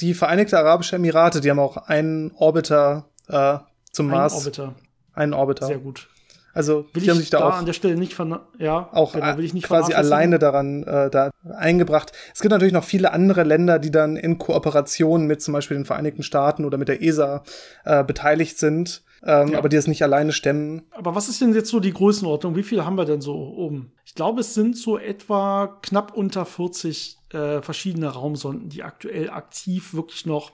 [0.00, 3.58] Die Vereinigten Arabischen Emirate, die haben auch einen Orbiter äh,
[3.90, 4.34] zum Mars.
[4.34, 4.74] Einen Orbiter.
[5.14, 5.66] Einen Orbiter.
[5.66, 6.08] Sehr gut.
[6.56, 9.12] Also will die haben sich da, da auch an der Stelle nicht von ja auch
[9.12, 12.12] genau, will ich nicht quasi alleine daran äh, da eingebracht.
[12.32, 15.84] Es gibt natürlich noch viele andere Länder, die dann in Kooperation mit zum Beispiel den
[15.84, 17.42] Vereinigten Staaten oder mit der ESA
[17.84, 19.02] äh, beteiligt sind.
[19.22, 19.58] Ähm, ja.
[19.58, 20.82] aber die es nicht alleine stemmen.
[20.92, 22.54] Aber was ist denn jetzt so die Größenordnung?
[22.54, 23.92] Wie viele haben wir denn so oben?
[24.04, 29.94] Ich glaube, es sind so etwa knapp unter 40 äh, verschiedene Raumsonden, die aktuell aktiv
[29.94, 30.52] wirklich noch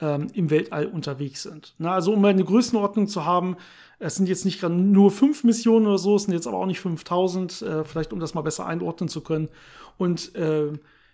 [0.00, 1.74] ähm, im Weltall unterwegs sind.
[1.78, 3.56] Na, also um eine Größenordnung zu haben,
[4.04, 6.66] es sind jetzt nicht gerade nur fünf Missionen oder so, es sind jetzt aber auch
[6.66, 9.48] nicht 5000, äh, vielleicht um das mal besser einordnen zu können.
[9.96, 10.72] Und äh,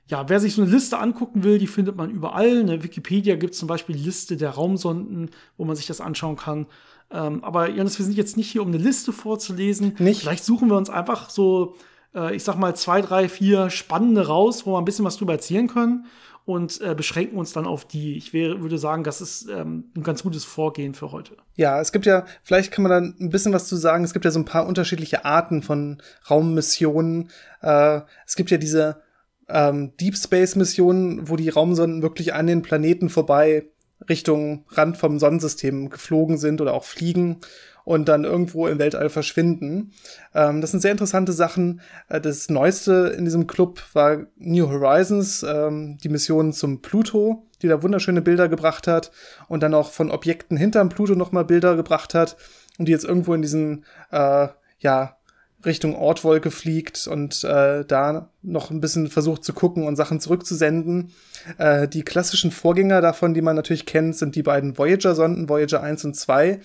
[0.09, 2.59] ja, wer sich so eine Liste angucken will, die findet man überall.
[2.59, 6.01] In der Wikipedia gibt es zum Beispiel die Liste der Raumsonden, wo man sich das
[6.01, 6.67] anschauen kann.
[7.13, 9.95] Ähm, aber Janis, wir sind jetzt nicht hier, um eine Liste vorzulesen.
[9.99, 10.21] Nicht?
[10.21, 11.77] Vielleicht suchen wir uns einfach so,
[12.15, 15.35] äh, ich sag mal, zwei, drei, vier spannende raus, wo wir ein bisschen was drüber
[15.35, 16.07] erzählen können.
[16.45, 18.17] Und äh, beschränken uns dann auf die.
[18.17, 21.37] Ich wäre, würde sagen, das ist ähm, ein ganz gutes Vorgehen für heute.
[21.55, 24.05] Ja, es gibt ja, vielleicht kann man da ein bisschen was zu sagen.
[24.05, 27.31] Es gibt ja so ein paar unterschiedliche Arten von Raummissionen.
[27.63, 29.03] Äh, es gibt ja diese
[29.49, 33.67] ähm, Deep Space Missionen, wo die Raumsonden wirklich an den Planeten vorbei
[34.09, 37.41] Richtung Rand vom Sonnensystem geflogen sind oder auch fliegen
[37.85, 39.93] und dann irgendwo im Weltall verschwinden.
[40.35, 41.81] Ähm, das sind sehr interessante Sachen.
[42.09, 47.69] Äh, das Neueste in diesem Club war New Horizons, ähm, die Mission zum Pluto, die
[47.69, 49.11] da wunderschöne Bilder gebracht hat
[49.49, 52.37] und dann auch von Objekten hinterm Pluto nochmal Bilder gebracht hat
[52.79, 55.17] und die jetzt irgendwo in diesen, äh, ja,
[55.65, 61.13] Richtung Ortwolke fliegt und äh, da noch ein bisschen versucht zu gucken und Sachen zurückzusenden.
[61.59, 66.05] Äh, die klassischen Vorgänger davon, die man natürlich kennt, sind die beiden Voyager-Sonden, Voyager 1
[66.07, 66.61] und 2.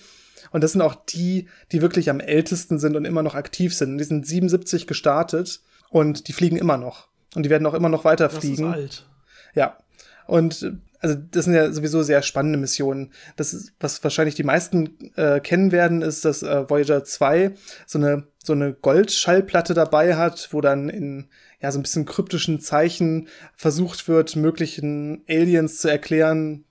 [0.50, 3.98] Und das sind auch die, die wirklich am ältesten sind und immer noch aktiv sind.
[3.98, 7.08] Die sind 77 gestartet und die fliegen immer noch.
[7.34, 8.70] Und die werden auch immer noch weiter fliegen.
[8.70, 9.06] Das ist alt.
[9.54, 9.78] Ja.
[10.26, 13.12] Und also das sind ja sowieso sehr spannende Missionen.
[13.36, 17.52] Das ist, was wahrscheinlich die meisten äh, kennen werden, ist, dass äh, Voyager 2
[17.86, 21.28] so eine so eine Goldschallplatte dabei hat, wo dann in
[21.60, 26.64] ja so ein bisschen kryptischen Zeichen versucht wird, möglichen Aliens zu erklären,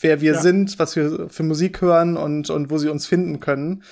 [0.00, 0.40] wer wir ja.
[0.40, 3.82] sind, was wir für Musik hören und, und wo sie uns finden können.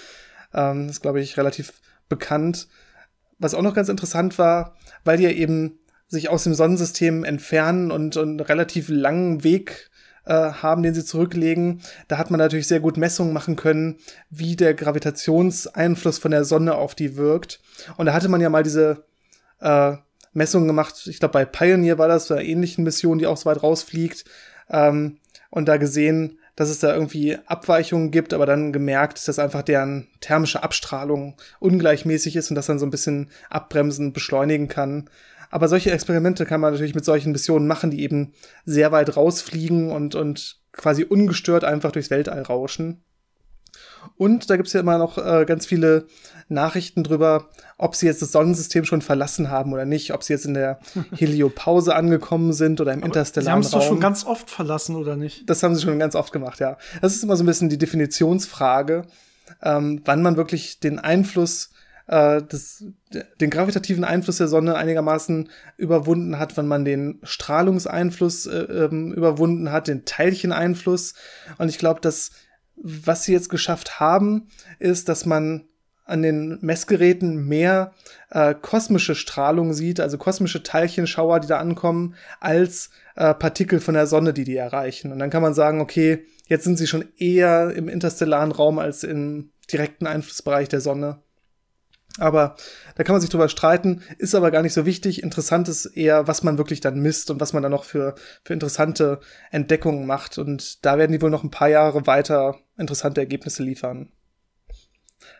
[0.52, 1.72] Ähm, das ist, glaube ich, relativ
[2.08, 2.68] bekannt.
[3.38, 7.90] Was auch noch ganz interessant war, weil die ja eben sich aus dem Sonnensystem entfernen
[7.90, 9.90] und, und einen relativ langen Weg
[10.26, 11.82] äh, haben, den sie zurücklegen.
[12.08, 13.98] Da hat man natürlich sehr gut Messungen machen können,
[14.30, 17.60] wie der Gravitationseinfluss von der Sonne auf die wirkt.
[17.96, 19.04] Und da hatte man ja mal diese
[19.60, 19.96] äh,
[20.32, 23.62] Messungen gemacht, ich glaube bei Pioneer war das, oder ähnlichen Missionen, die auch so weit
[23.62, 24.24] rausfliegt,
[24.68, 25.18] ähm,
[25.54, 30.08] und da gesehen, dass es da irgendwie Abweichungen gibt, aber dann gemerkt, dass einfach deren
[30.20, 35.08] thermische Abstrahlung ungleichmäßig ist und das dann so ein bisschen abbremsen, beschleunigen kann.
[35.52, 38.32] Aber solche Experimente kann man natürlich mit solchen Missionen machen, die eben
[38.64, 43.04] sehr weit rausfliegen und, und quasi ungestört einfach durchs Weltall rauschen.
[44.16, 46.06] Und da gibt's ja immer noch äh, ganz viele
[46.48, 47.48] Nachrichten drüber,
[47.78, 50.78] ob sie jetzt das Sonnensystem schon verlassen haben oder nicht, ob sie jetzt in der
[51.16, 54.96] Heliopause angekommen sind oder im Aber interstellaren Sie haben es doch schon ganz oft verlassen,
[54.96, 55.48] oder nicht?
[55.50, 56.76] Das haben sie schon ganz oft gemacht, ja.
[57.02, 59.02] Das ist immer so ein bisschen die Definitionsfrage,
[59.62, 61.70] ähm, wann man wirklich den Einfluss
[62.06, 62.84] äh, das,
[63.40, 69.72] den gravitativen Einfluss der Sonne einigermaßen überwunden hat, wenn man den Strahlungseinfluss äh, ähm, überwunden
[69.72, 71.14] hat, den Teilcheneinfluss.
[71.58, 72.32] Und ich glaube, dass
[72.76, 74.48] was sie jetzt geschafft haben,
[74.78, 75.64] ist, dass man
[76.04, 77.92] an den Messgeräten mehr
[78.30, 84.06] äh, kosmische Strahlung sieht, also kosmische Teilchenschauer, die da ankommen, als äh, Partikel von der
[84.06, 85.12] Sonne, die die erreichen.
[85.12, 89.02] Und dann kann man sagen, okay, jetzt sind sie schon eher im interstellaren Raum als
[89.02, 91.22] im direkten Einflussbereich der Sonne.
[92.18, 92.54] Aber
[92.94, 95.22] da kann man sich drüber streiten, ist aber gar nicht so wichtig.
[95.22, 98.14] Interessant ist eher, was man wirklich dann misst und was man dann noch für,
[98.44, 99.20] für interessante
[99.50, 100.38] Entdeckungen macht.
[100.38, 104.10] Und da werden die wohl noch ein paar Jahre weiter interessante Ergebnisse liefern.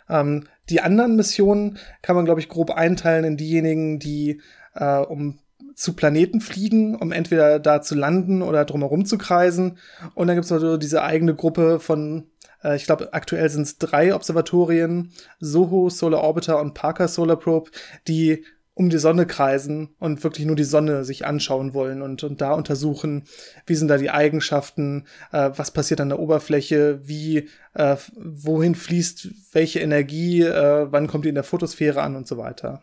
[0.09, 4.41] Ähm, die anderen Missionen kann man, glaube ich, grob einteilen in diejenigen, die
[4.75, 5.39] äh, um
[5.75, 9.79] zu Planeten fliegen, um entweder da zu landen oder drumherum zu kreisen.
[10.15, 12.29] Und dann gibt es also diese eigene Gruppe von
[12.65, 17.71] äh, ich glaube, aktuell sind es drei Observatorien, Soho, Solar Orbiter und Parker Solar Probe,
[18.09, 18.45] die
[18.75, 22.53] um die Sonne kreisen und wirklich nur die Sonne sich anschauen wollen und, und da
[22.53, 23.25] untersuchen,
[23.67, 29.29] wie sind da die Eigenschaften, äh, was passiert an der Oberfläche, wie, äh, wohin fließt
[29.53, 32.83] welche Energie, äh, wann kommt die in der Photosphäre an und so weiter.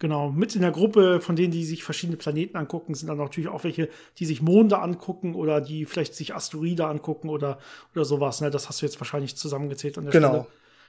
[0.00, 3.50] Genau, mit in der Gruppe von denen, die sich verschiedene Planeten angucken, sind dann natürlich
[3.50, 7.58] auch welche, die sich Monde angucken oder die vielleicht sich Asteroide angucken oder,
[7.94, 8.40] oder sowas.
[8.40, 8.50] Ne?
[8.50, 10.28] Das hast du jetzt wahrscheinlich zusammengezählt an der genau.
[10.28, 10.46] Stelle.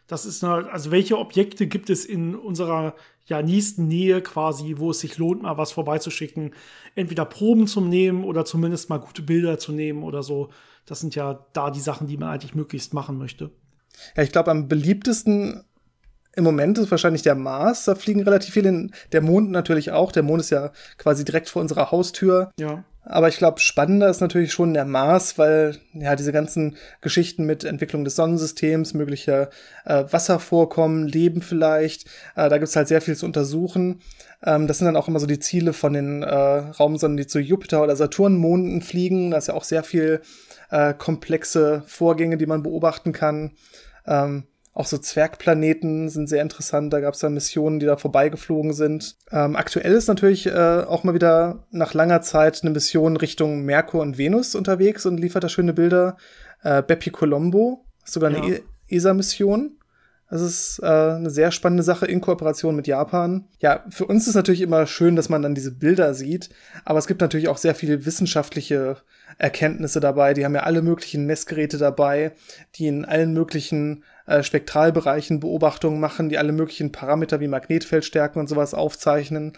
[0.07, 2.95] Das ist eine, also welche Objekte gibt es in unserer
[3.25, 6.53] ja, nächsten Nähe quasi, wo es sich lohnt, mal was vorbeizuschicken?
[6.95, 10.49] Entweder Proben zum Nehmen oder zumindest mal gute Bilder zu nehmen oder so.
[10.85, 13.51] Das sind ja da die Sachen, die man eigentlich möglichst machen möchte.
[14.17, 15.63] Ja, ich glaube, am beliebtesten
[16.35, 20.23] im Moment ist wahrscheinlich der Mars, da fliegen relativ viele, der Mond natürlich auch, der
[20.23, 22.51] Mond ist ja quasi direkt vor unserer Haustür.
[22.59, 22.85] Ja.
[23.03, 27.63] Aber ich glaube, spannender ist natürlich schon der Mars, weil ja diese ganzen Geschichten mit
[27.63, 29.49] Entwicklung des Sonnensystems, möglicher
[29.85, 34.01] äh, Wasservorkommen, Leben vielleicht, äh, da gibt's halt sehr viel zu untersuchen.
[34.43, 37.39] Ähm, das sind dann auch immer so die Ziele von den äh, Raumsonden, die zu
[37.39, 39.31] Jupiter oder Saturnmonden fliegen.
[39.31, 40.21] Da ist ja auch sehr viel
[40.69, 43.51] äh, komplexe Vorgänge, die man beobachten kann.
[44.05, 44.43] Ähm,
[44.73, 46.93] auch so Zwergplaneten sind sehr interessant.
[46.93, 49.17] Da gab es da Missionen, die da vorbeigeflogen sind.
[49.31, 54.01] Ähm, aktuell ist natürlich äh, auch mal wieder nach langer Zeit eine Mission Richtung Merkur
[54.01, 56.15] und Venus unterwegs und liefert da schöne Bilder.
[56.63, 58.55] Äh, Bepi Colombo, ist sogar eine ja.
[58.55, 59.77] E-, ESA-Mission.
[60.29, 63.49] Das ist äh, eine sehr spannende Sache in Kooperation mit Japan.
[63.59, 66.49] Ja, für uns ist natürlich immer schön, dass man dann diese Bilder sieht,
[66.85, 68.95] aber es gibt natürlich auch sehr viele wissenschaftliche
[69.37, 70.33] Erkenntnisse dabei.
[70.33, 72.31] Die haben ja alle möglichen Messgeräte dabei,
[72.75, 78.47] die in allen möglichen äh, Spektralbereichen Beobachtungen machen, die alle möglichen Parameter wie Magnetfeldstärken und
[78.47, 79.53] sowas aufzeichnen,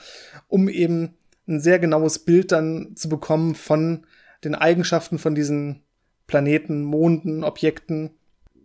[0.47, 1.16] um eben
[1.47, 4.05] ein sehr genaues Bild dann zu bekommen von
[4.43, 5.84] den Eigenschaften von diesen
[6.28, 8.11] Planeten, Monden, Objekten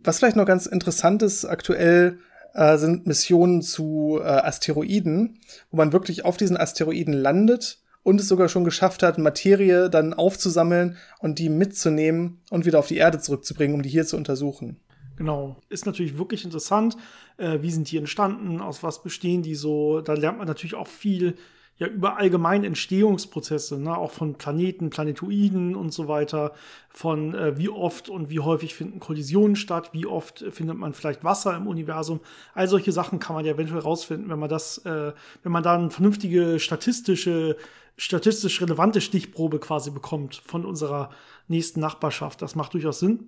[0.03, 2.19] was vielleicht noch ganz interessant ist, aktuell
[2.53, 5.39] äh, sind Missionen zu äh, Asteroiden,
[5.71, 10.13] wo man wirklich auf diesen Asteroiden landet und es sogar schon geschafft hat, Materie dann
[10.13, 14.79] aufzusammeln und die mitzunehmen und wieder auf die Erde zurückzubringen, um die hier zu untersuchen.
[15.19, 16.95] Genau, ist natürlich wirklich interessant.
[17.35, 18.61] Äh, wie sind die entstanden?
[18.61, 19.99] Aus was bestehen die so?
[19.99, 21.35] Da lernt man natürlich auch viel
[21.77, 26.53] ja über allgemeine Entstehungsprozesse, ne, auch von Planeten, Planetoiden und so weiter,
[26.89, 31.25] von äh, wie oft und wie häufig finden Kollisionen statt, wie oft findet man vielleicht
[31.25, 32.21] Wasser im Universum.
[32.53, 35.11] All solche Sachen kann man ja eventuell rausfinden, wenn man das, äh,
[35.43, 37.57] wenn man da eine vernünftige statistische,
[37.97, 41.09] statistisch relevante Stichprobe quasi bekommt von unserer
[41.49, 42.41] nächsten Nachbarschaft.
[42.41, 43.27] Das macht durchaus Sinn.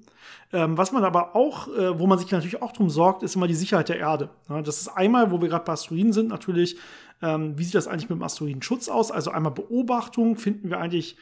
[0.54, 3.48] Ähm, was man aber auch, äh, wo man sich natürlich auch drum sorgt, ist immer
[3.48, 4.30] die Sicherheit der Erde.
[4.50, 6.78] Ja, das ist einmal, wo wir gerade bei Asteroiden sind, natürlich
[7.22, 9.12] ähm, wie sieht das eigentlich mit dem Asteroidenschutz aus?
[9.12, 11.18] Also einmal Beobachtung finden wir eigentlich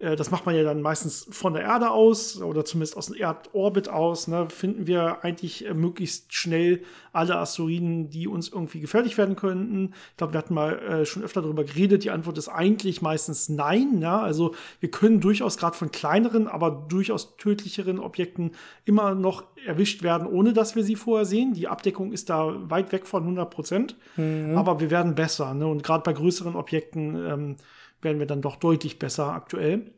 [0.00, 3.90] das macht man ja dann meistens von der Erde aus oder zumindest aus dem Erdorbit
[3.90, 4.28] aus.
[4.28, 6.82] Ne, finden wir eigentlich äh, möglichst schnell
[7.12, 9.92] alle Asteroiden, die uns irgendwie gefährlich werden könnten.
[10.12, 12.02] Ich glaube, wir hatten mal äh, schon öfter darüber geredet.
[12.02, 14.00] Die Antwort ist eigentlich meistens nein.
[14.00, 14.20] Ja?
[14.20, 18.52] Also wir können durchaus gerade von kleineren, aber durchaus tödlicheren Objekten
[18.86, 21.52] immer noch erwischt werden, ohne dass wir sie vorher sehen.
[21.52, 23.96] Die Abdeckung ist da weit weg von 100 Prozent.
[24.16, 24.56] Mhm.
[24.56, 25.52] Aber wir werden besser.
[25.52, 25.66] Ne?
[25.66, 27.56] Und gerade bei größeren Objekten ähm,
[28.02, 29.92] werden wir dann doch deutlich besser aktuell.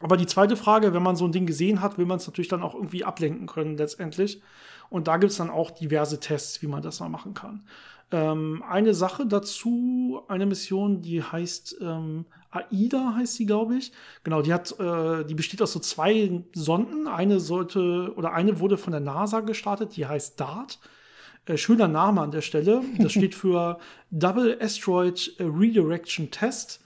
[0.00, 2.48] Aber die zweite Frage, wenn man so ein Ding gesehen hat, will man es natürlich
[2.48, 4.42] dann auch irgendwie ablenken können letztendlich.
[4.88, 7.64] Und da gibt es dann auch diverse Tests, wie man das mal machen kann.
[8.12, 13.92] Ähm, eine Sache dazu, eine Mission, die heißt ähm, AIDA, heißt sie, glaube ich.
[14.24, 17.06] Genau, die hat, äh, die besteht aus so zwei Sonden.
[17.06, 20.80] Eine sollte oder eine wurde von der NASA gestartet, die heißt DART.
[21.46, 22.82] Äh, schöner Name an der Stelle.
[22.98, 23.78] Das steht für
[24.10, 26.80] Double Asteroid Redirection Test.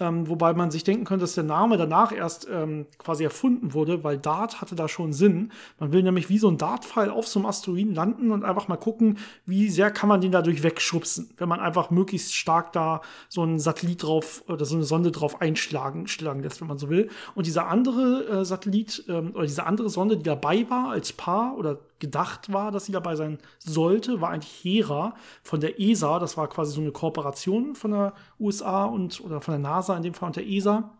[0.00, 4.02] Ähm, wobei man sich denken könnte, dass der Name danach erst ähm, quasi erfunden wurde,
[4.02, 5.52] weil Dart hatte da schon Sinn.
[5.78, 8.76] Man will nämlich wie so ein Dart-Pfeil auf so einem Asteroiden landen und einfach mal
[8.76, 13.42] gucken, wie sehr kann man den dadurch wegschubsen, wenn man einfach möglichst stark da so
[13.42, 17.10] einen Satellit drauf oder so eine Sonde drauf einschlagen schlagen lässt, wenn man so will.
[17.34, 21.56] Und dieser andere äh, Satellit ähm, oder diese andere Sonde, die dabei war als Paar
[21.58, 26.18] oder gedacht war, dass sie dabei sein sollte, war eigentlich Hera von der ESA.
[26.18, 30.02] Das war quasi so eine Kooperation von der USA und oder von der NASA in
[30.02, 30.92] dem Fall und der ESA.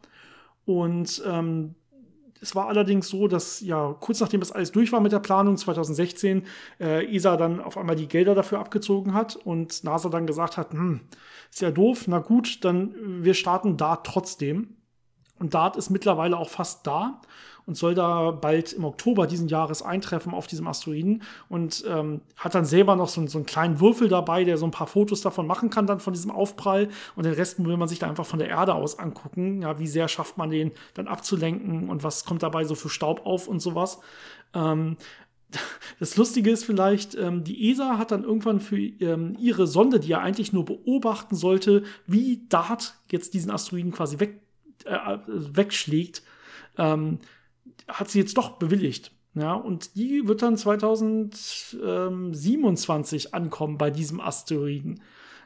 [0.64, 1.74] Und ähm,
[2.40, 5.56] es war allerdings so, dass ja kurz nachdem das alles durch war mit der Planung
[5.56, 6.46] 2016
[6.78, 10.72] äh, ESA dann auf einmal die Gelder dafür abgezogen hat und NASA dann gesagt hat,
[10.72, 11.00] hm,
[11.50, 12.94] ist ja doof, na gut, dann
[13.24, 14.76] wir starten DART trotzdem.
[15.38, 17.20] Und DART ist mittlerweile auch fast da
[17.70, 22.56] und soll da bald im Oktober diesen Jahres eintreffen auf diesem Asteroiden und ähm, hat
[22.56, 25.46] dann selber noch so, so, einen kleinen Würfel dabei, der so ein paar Fotos davon
[25.46, 28.40] machen kann, dann von diesem Aufprall und den Rest will man sich da einfach von
[28.40, 29.62] der Erde aus angucken.
[29.62, 33.24] Ja, wie sehr schafft man den dann abzulenken und was kommt dabei so für Staub
[33.24, 34.00] auf und sowas.
[34.52, 34.96] Ähm,
[36.00, 40.08] das Lustige ist vielleicht, ähm, die ESA hat dann irgendwann für ähm, ihre Sonde, die
[40.08, 44.40] ja eigentlich nur beobachten sollte, wie DART jetzt diesen Asteroiden quasi weg,
[44.86, 46.24] äh, wegschlägt,
[46.78, 47.20] ähm,
[47.88, 49.12] hat sie jetzt doch bewilligt.
[49.34, 55.00] Ja, und die wird dann 2027 ankommen bei diesem Asteroiden.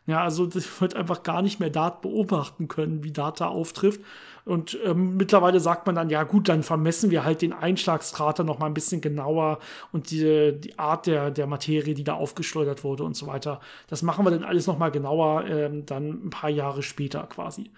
[0.06, 4.00] Ja, also das wird einfach gar nicht mehr Dart beobachten können, wie Data auftrifft.
[4.44, 8.58] Und ähm, mittlerweile sagt man dann, ja gut, dann vermessen wir halt den Einschlagskrater noch
[8.58, 9.58] mal ein bisschen genauer
[9.90, 13.60] und die, die Art der, der Materie, die da aufgeschleudert wurde und so weiter.
[13.88, 17.70] Das machen wir dann alles noch mal genauer, ähm, dann ein paar Jahre später quasi.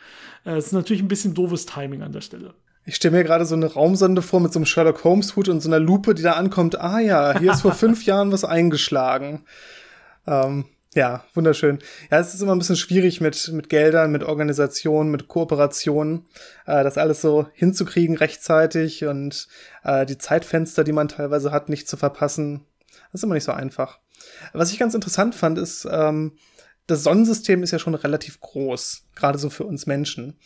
[0.44, 2.54] Äh, es äh, ist natürlich ein bisschen doofes Timing an der Stelle.
[2.88, 5.60] Ich stelle mir gerade so eine Raumsonde vor mit so einem Sherlock Holmes Hut und
[5.60, 6.80] so einer Lupe, die da ankommt.
[6.80, 9.44] Ah ja, hier ist vor fünf Jahren was eingeschlagen.
[10.24, 11.80] Ähm, ja, wunderschön.
[12.12, 16.26] Ja, es ist immer ein bisschen schwierig mit, mit Geldern, mit Organisationen, mit Kooperationen,
[16.64, 19.48] äh, das alles so hinzukriegen rechtzeitig und
[19.82, 22.66] äh, die Zeitfenster, die man teilweise hat, nicht zu verpassen.
[23.10, 23.98] Das ist immer nicht so einfach.
[24.52, 26.38] Was ich ganz interessant fand, ist, ähm,
[26.86, 30.38] das Sonnensystem ist ja schon relativ groß, gerade so für uns Menschen.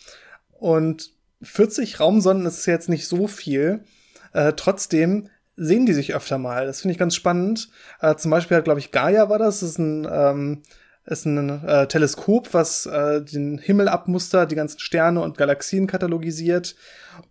[0.59, 1.13] Und
[1.43, 3.85] 40 Raumsonden ist jetzt nicht so viel.
[4.33, 6.67] Äh, trotzdem sehen die sich öfter mal.
[6.67, 7.69] Das finde ich ganz spannend.
[8.01, 9.61] Äh, zum Beispiel hat, glaube ich, Gaia war das.
[9.61, 10.63] Das ist ein, ähm,
[11.05, 16.77] ist ein äh, Teleskop, was äh, den Himmel abmustert, die ganzen Sterne und Galaxien katalogisiert.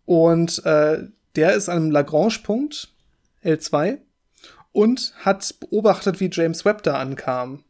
[0.05, 2.89] Und äh, der ist an einem Lagrange-Punkt,
[3.43, 3.99] L2.
[4.71, 7.63] und hat beobachtet, wie James Webb da ankam.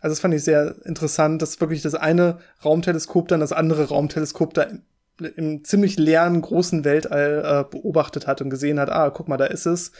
[0.00, 4.54] Also das fand ich sehr interessant, dass wirklich das eine Raumteleskop dann das andere Raumteleskop
[4.54, 4.66] da
[5.36, 9.46] im ziemlich leeren, großen Weltall äh, beobachtet hat und gesehen hat, ah, guck mal, da
[9.46, 9.92] ist es.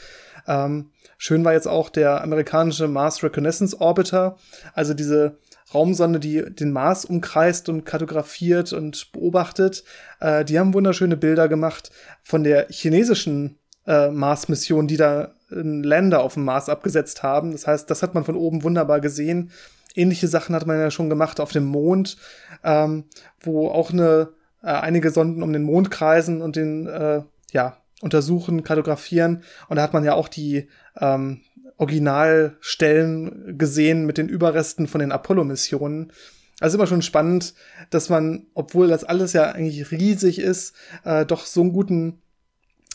[0.47, 4.37] Ähm, schön war jetzt auch der amerikanische Mars Reconnaissance Orbiter,
[4.73, 5.37] also diese
[5.73, 9.83] Raumsonde, die den Mars umkreist und kartografiert und beobachtet.
[10.19, 11.91] Äh, die haben wunderschöne Bilder gemacht
[12.23, 13.57] von der chinesischen
[13.87, 17.51] äh, Mars-Mission, die da einen Lander auf dem Mars abgesetzt haben.
[17.51, 19.51] Das heißt, das hat man von oben wunderbar gesehen.
[19.95, 22.17] Ähnliche Sachen hat man ja schon gemacht auf dem Mond,
[22.63, 23.05] ähm,
[23.41, 24.29] wo auch eine
[24.65, 29.43] äh, einige Sonden um den Mond kreisen und den äh, ja untersuchen, kartografieren.
[29.69, 30.67] Und da hat man ja auch die
[30.99, 31.41] ähm,
[31.77, 36.11] Originalstellen gesehen mit den Überresten von den Apollo-Missionen.
[36.59, 37.53] Also immer schon spannend,
[37.89, 42.21] dass man, obwohl das alles ja eigentlich riesig ist, äh, doch so einen guten,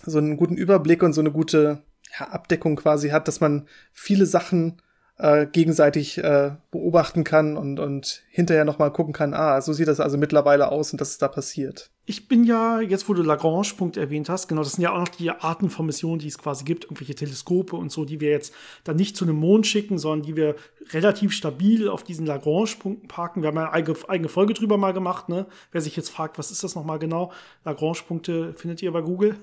[0.05, 1.83] so einen guten Überblick und so eine gute
[2.19, 4.81] ja, Abdeckung quasi hat, dass man viele Sachen
[5.21, 10.01] äh, gegenseitig äh, beobachten kann und, und hinterher nochmal gucken kann, ah, so sieht das
[10.01, 11.91] also mittlerweile aus und das ist da passiert.
[12.11, 15.07] Ich bin ja, jetzt wo du Lagrange-Punkt erwähnt hast, genau, das sind ja auch noch
[15.11, 18.53] die Arten von Missionen, die es quasi gibt, irgendwelche Teleskope und so, die wir jetzt
[18.83, 20.57] dann nicht zu einem Mond schicken, sondern die wir
[20.93, 23.43] relativ stabil auf diesen Lagrange-Punkten parken.
[23.43, 25.47] Wir haben ja eine eigene, Folge drüber mal gemacht, ne?
[25.71, 27.31] Wer sich jetzt fragt, was ist das nochmal genau?
[27.65, 29.37] Lagrange-Punkte findet ihr bei Google,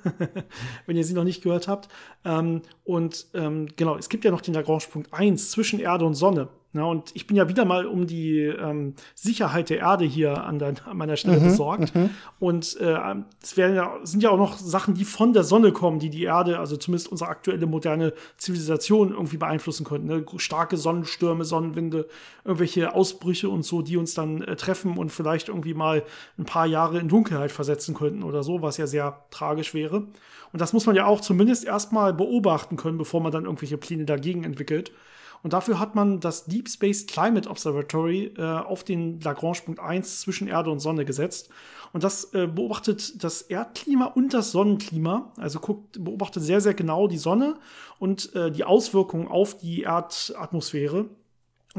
[0.87, 1.87] wenn ihr sie noch nicht gehört habt.
[2.25, 6.49] Ähm, und ähm, genau, es gibt ja noch den Lagrange-Punkt 1 zwischen Erde und Sonne.
[6.77, 10.59] Ja, und ich bin ja wieder mal um die ähm, Sicherheit der Erde hier an,
[10.59, 11.95] der, an meiner Stelle mhm, besorgt.
[11.95, 12.09] Mhm.
[12.39, 15.99] Und äh, es werden ja, sind ja auch noch Sachen, die von der Sonne kommen,
[15.99, 20.07] die die Erde, also zumindest unsere aktuelle moderne Zivilisation irgendwie beeinflussen könnten.
[20.07, 20.25] Ne?
[20.37, 22.07] Starke Sonnenstürme, Sonnenwinde,
[22.43, 26.03] irgendwelche Ausbrüche und so, die uns dann äh, treffen und vielleicht irgendwie mal
[26.37, 30.07] ein paar Jahre in Dunkelheit versetzen könnten oder so, was ja sehr tragisch wäre.
[30.53, 34.05] Und das muss man ja auch zumindest erstmal beobachten können, bevor man dann irgendwelche Pläne
[34.05, 34.91] dagegen entwickelt.
[35.43, 40.47] Und dafür hat man das Deep Space Climate Observatory äh, auf den Lagrange-Punkt 1 zwischen
[40.47, 41.49] Erde und Sonne gesetzt.
[41.93, 45.31] Und das äh, beobachtet das Erdklima und das Sonnenklima.
[45.37, 47.55] Also guckt, beobachtet sehr, sehr genau die Sonne
[47.99, 51.05] und äh, die Auswirkungen auf die Erdatmosphäre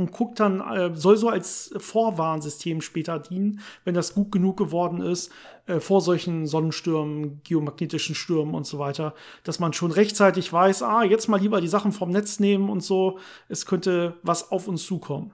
[0.01, 5.01] und guckt dann, äh, soll so als Vorwarnsystem später dienen, wenn das gut genug geworden
[5.01, 5.31] ist,
[5.67, 11.03] äh, vor solchen Sonnenstürmen, geomagnetischen Stürmen und so weiter, dass man schon rechtzeitig weiß, ah,
[11.03, 13.19] jetzt mal lieber die Sachen vom Netz nehmen und so,
[13.49, 15.33] es könnte was auf uns zukommen.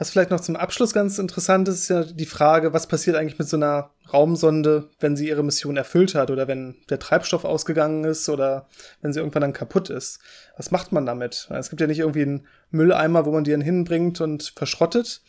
[0.00, 3.38] Was vielleicht noch zum Abschluss ganz interessant ist, ist ja die Frage, was passiert eigentlich
[3.38, 8.04] mit so einer Raumsonde, wenn sie ihre Mission erfüllt hat oder wenn der Treibstoff ausgegangen
[8.04, 8.66] ist oder
[9.02, 10.18] wenn sie irgendwann dann kaputt ist.
[10.56, 11.48] Was macht man damit?
[11.50, 15.20] Es gibt ja nicht irgendwie einen Mülleimer, wo man die dann hinbringt und verschrottet.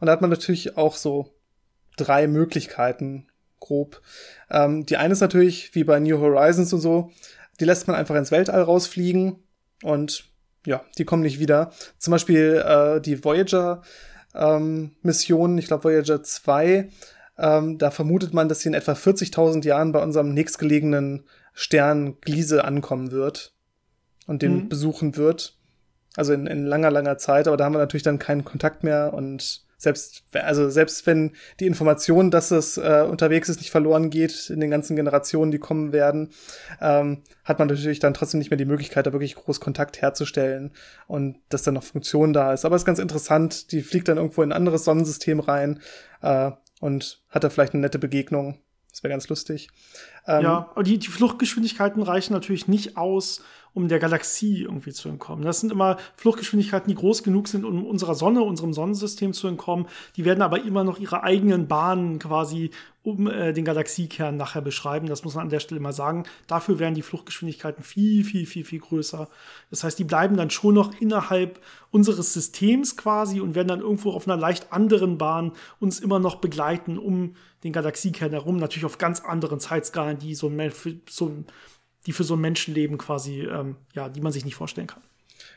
[0.00, 1.34] Und da hat man natürlich auch so
[1.98, 3.26] drei Möglichkeiten,
[3.60, 4.00] grob.
[4.48, 7.12] Ähm, die eine ist natürlich, wie bei New Horizons und so,
[7.60, 9.36] die lässt man einfach ins Weltall rausfliegen
[9.82, 10.27] und
[10.66, 11.72] ja, die kommen nicht wieder.
[11.98, 13.82] Zum Beispiel äh, die Voyager
[14.34, 16.88] ähm, Mission, ich glaube Voyager 2,
[17.38, 22.64] ähm, da vermutet man, dass sie in etwa 40.000 Jahren bei unserem nächstgelegenen Stern Gliese
[22.64, 23.54] ankommen wird
[24.26, 24.68] und den mhm.
[24.68, 25.56] besuchen wird.
[26.16, 29.14] Also in, in langer, langer Zeit, aber da haben wir natürlich dann keinen Kontakt mehr
[29.14, 34.50] und selbst, also selbst wenn die Information, dass es äh, unterwegs ist, nicht verloren geht
[34.50, 36.30] in den ganzen Generationen, die kommen werden,
[36.80, 40.72] ähm, hat man natürlich dann trotzdem nicht mehr die Möglichkeit, da wirklich groß Kontakt herzustellen
[41.06, 42.64] und dass dann noch Funktion da ist.
[42.64, 45.80] Aber es ist ganz interessant, die fliegt dann irgendwo in ein anderes Sonnensystem rein
[46.22, 46.50] äh,
[46.80, 48.58] und hat da vielleicht eine nette Begegnung.
[48.90, 49.68] Das wäre ganz lustig.
[50.26, 53.42] Ähm, ja, aber die, die Fluchtgeschwindigkeiten reichen natürlich nicht aus,
[53.74, 55.44] um der Galaxie irgendwie zu entkommen.
[55.44, 59.86] Das sind immer Fluchtgeschwindigkeiten, die groß genug sind, um unserer Sonne, unserem Sonnensystem zu entkommen.
[60.16, 62.70] Die werden aber immer noch ihre eigenen Bahnen quasi
[63.08, 65.06] um äh, den Galaxiekern nachher beschreiben.
[65.06, 66.24] Das muss man an der Stelle mal sagen.
[66.46, 69.28] Dafür wären die Fluchtgeschwindigkeiten viel, viel, viel, viel größer.
[69.70, 71.60] Das heißt, die bleiben dann schon noch innerhalb
[71.90, 76.36] unseres Systems quasi und werden dann irgendwo auf einer leicht anderen Bahn uns immer noch
[76.36, 78.56] begleiten um den Galaxiekern herum.
[78.56, 80.52] Natürlich auf ganz anderen Zeitskalen, die so,
[81.08, 81.46] so ein
[82.08, 85.02] die für so ein Menschenleben quasi, ähm, ja, die man sich nicht vorstellen kann.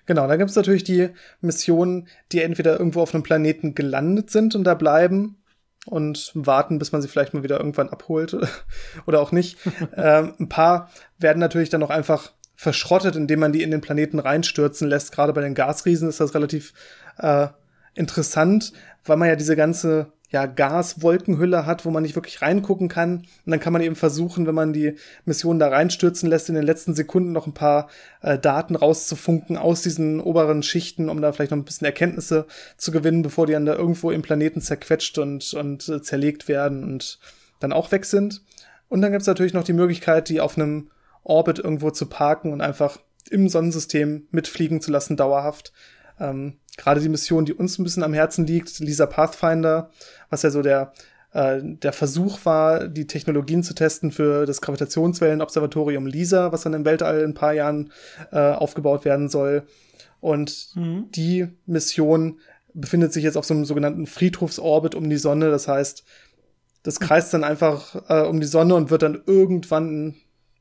[0.05, 4.53] Genau, da gibt es natürlich die Missionen, die entweder irgendwo auf einem Planeten gelandet sind
[4.53, 5.37] und da bleiben
[5.85, 8.35] und warten, bis man sie vielleicht mal wieder irgendwann abholt
[9.05, 9.59] oder auch nicht.
[9.95, 14.19] ähm, ein paar werden natürlich dann auch einfach verschrottet, indem man die in den Planeten
[14.19, 15.13] reinstürzen lässt.
[15.13, 16.73] Gerade bei den Gasriesen ist das relativ
[17.17, 17.47] äh,
[17.93, 18.73] interessant,
[19.05, 23.17] weil man ja diese ganze ja, Gaswolkenhülle hat, wo man nicht wirklich reingucken kann.
[23.17, 26.63] Und dann kann man eben versuchen, wenn man die Mission da reinstürzen lässt, in den
[26.63, 27.89] letzten Sekunden noch ein paar
[28.21, 32.91] äh, Daten rauszufunken aus diesen oberen Schichten, um da vielleicht noch ein bisschen Erkenntnisse zu
[32.91, 37.19] gewinnen, bevor die dann da irgendwo im Planeten zerquetscht und, und äh, zerlegt werden und
[37.59, 38.41] dann auch weg sind.
[38.87, 40.89] Und dann gibt's natürlich noch die Möglichkeit, die auf einem
[41.23, 45.73] Orbit irgendwo zu parken und einfach im Sonnensystem mitfliegen zu lassen, dauerhaft.
[46.19, 49.89] Ähm, Gerade die Mission, die uns ein bisschen am Herzen liegt, Lisa Pathfinder,
[50.29, 50.93] was ja so der,
[51.33, 56.85] äh, der Versuch war, die Technologien zu testen für das Gravitationswellenobservatorium LISA, was dann im
[56.85, 57.91] Weltall in ein paar Jahren
[58.31, 59.63] äh, aufgebaut werden soll.
[60.21, 61.11] Und mhm.
[61.11, 62.39] die Mission
[62.73, 65.51] befindet sich jetzt auf so einem sogenannten Friedhofsorbit um die Sonne.
[65.51, 66.03] Das heißt,
[66.83, 70.15] das kreist dann einfach äh, um die Sonne und wird dann irgendwann in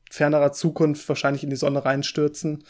[0.09, 2.65] fernerer Zukunft wahrscheinlich in die Sonne reinstürzen.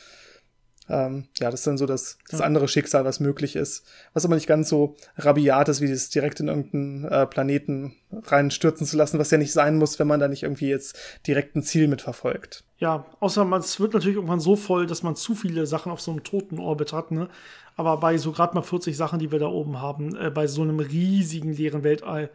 [0.91, 3.85] Ähm, ja, das ist dann so das, das andere Schicksal, was möglich ist.
[4.13, 8.85] Was aber nicht ganz so rabiat ist, wie das direkt in irgendeinen äh, Planeten reinstürzen
[8.85, 11.63] zu lassen, was ja nicht sein muss, wenn man da nicht irgendwie jetzt direkt ein
[11.63, 12.65] Ziel mitverfolgt.
[12.77, 16.01] Ja, außer man, es wird natürlich irgendwann so voll, dass man zu viele Sachen auf
[16.01, 17.29] so einem toten Orbit hat, ne?
[17.77, 20.61] Aber bei so gerade mal 40 Sachen, die wir da oben haben, äh, bei so
[20.61, 22.29] einem riesigen leeren Weltall,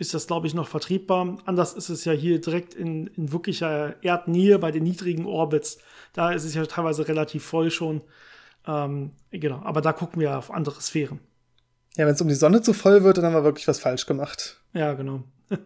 [0.00, 1.36] ist das, glaube ich, noch vertretbar.
[1.44, 5.78] Anders ist es ja hier direkt in, in wirklicher Erdnähe bei den niedrigen Orbits.
[6.14, 8.00] Da ist es ja teilweise relativ voll schon.
[8.66, 11.20] Ähm, genau, aber da gucken wir auf andere Sphären.
[11.96, 14.06] Ja, wenn es um die Sonne zu voll wird, dann haben wir wirklich was falsch
[14.06, 14.62] gemacht.
[14.72, 15.24] Ja, genau.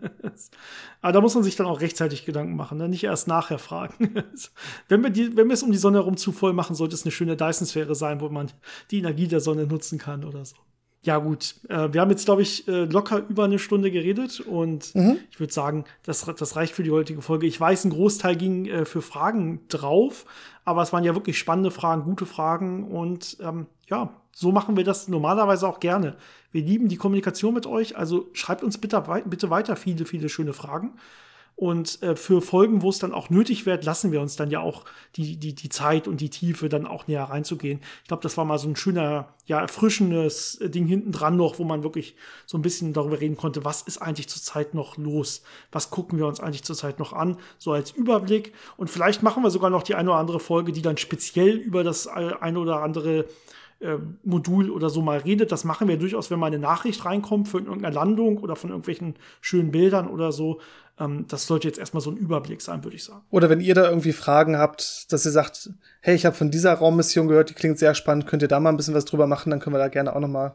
[1.02, 2.88] Aber da muss man sich dann auch rechtzeitig Gedanken machen, ne?
[2.88, 4.14] nicht erst nachher fragen.
[4.88, 7.04] wenn, wir die, wenn wir es um die Sonne herum zu voll machen, sollte es
[7.04, 8.50] eine schöne Dyson-Sphäre sein, wo man
[8.90, 10.56] die Energie der Sonne nutzen kann oder so.
[11.04, 11.56] Ja, gut.
[11.68, 15.18] Äh, wir haben jetzt, glaube ich, äh, locker über eine Stunde geredet und mhm.
[15.30, 17.46] ich würde sagen, das, das reicht für die heutige Folge.
[17.46, 20.24] Ich weiß, ein Großteil ging äh, für Fragen drauf,
[20.64, 24.84] aber es waren ja wirklich spannende Fragen, gute Fragen und ähm, ja, so machen wir
[24.84, 26.16] das normalerweise auch gerne.
[26.52, 30.54] Wir lieben die Kommunikation mit euch, also schreibt uns bitte, bitte weiter viele, viele schöne
[30.54, 30.94] Fragen.
[31.56, 34.58] Und äh, für Folgen, wo es dann auch nötig wird, lassen wir uns dann ja
[34.58, 34.84] auch
[35.14, 37.80] die, die, die Zeit und die Tiefe dann auch näher reinzugehen.
[38.02, 41.64] Ich glaube, das war mal so ein schöner, ja, erfrischendes Ding hinten dran noch, wo
[41.64, 45.42] man wirklich so ein bisschen darüber reden konnte, was ist eigentlich zurzeit noch los?
[45.70, 47.36] Was gucken wir uns eigentlich zurzeit noch an?
[47.58, 48.52] So als Überblick.
[48.76, 51.84] Und vielleicht machen wir sogar noch die eine oder andere Folge, die dann speziell über
[51.84, 53.26] das eine oder andere
[53.84, 55.52] äh, Modul oder so mal redet.
[55.52, 59.14] Das machen wir durchaus, wenn mal eine Nachricht reinkommt von irgendeiner Landung oder von irgendwelchen
[59.40, 60.60] schönen Bildern oder so.
[60.98, 63.22] Ähm, das sollte jetzt erstmal so ein Überblick sein, würde ich sagen.
[63.30, 65.70] Oder wenn ihr da irgendwie Fragen habt, dass ihr sagt,
[66.00, 68.70] hey, ich habe von dieser Raummission gehört, die klingt sehr spannend, könnt ihr da mal
[68.70, 70.54] ein bisschen was drüber machen, dann können wir da gerne auch noch mal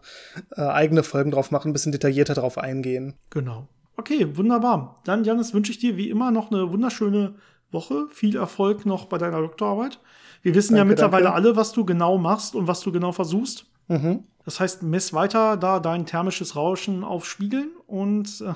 [0.55, 3.13] äh, eigene Folgen drauf machen, ein bisschen detaillierter drauf eingehen.
[3.29, 3.67] Genau.
[3.97, 5.01] Okay, wunderbar.
[5.03, 7.35] Dann, Janis, wünsche ich dir wie immer noch eine wunderschöne
[7.71, 8.07] Woche.
[8.09, 9.99] Viel Erfolg noch bei deiner Doktorarbeit.
[10.41, 11.35] Wir wissen danke, ja mittlerweile danke.
[11.35, 13.65] alle, was du genau machst und was du genau versuchst.
[13.87, 14.23] Mhm.
[14.45, 18.53] Das heißt, mess weiter da dein thermisches Rauschen aufspiegeln und äh,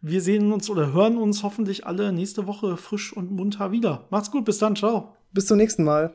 [0.00, 4.04] wir sehen uns oder hören uns hoffentlich alle nächste Woche frisch und munter wieder.
[4.10, 5.14] Macht's gut, bis dann, ciao.
[5.32, 6.12] Bis zum nächsten Mal.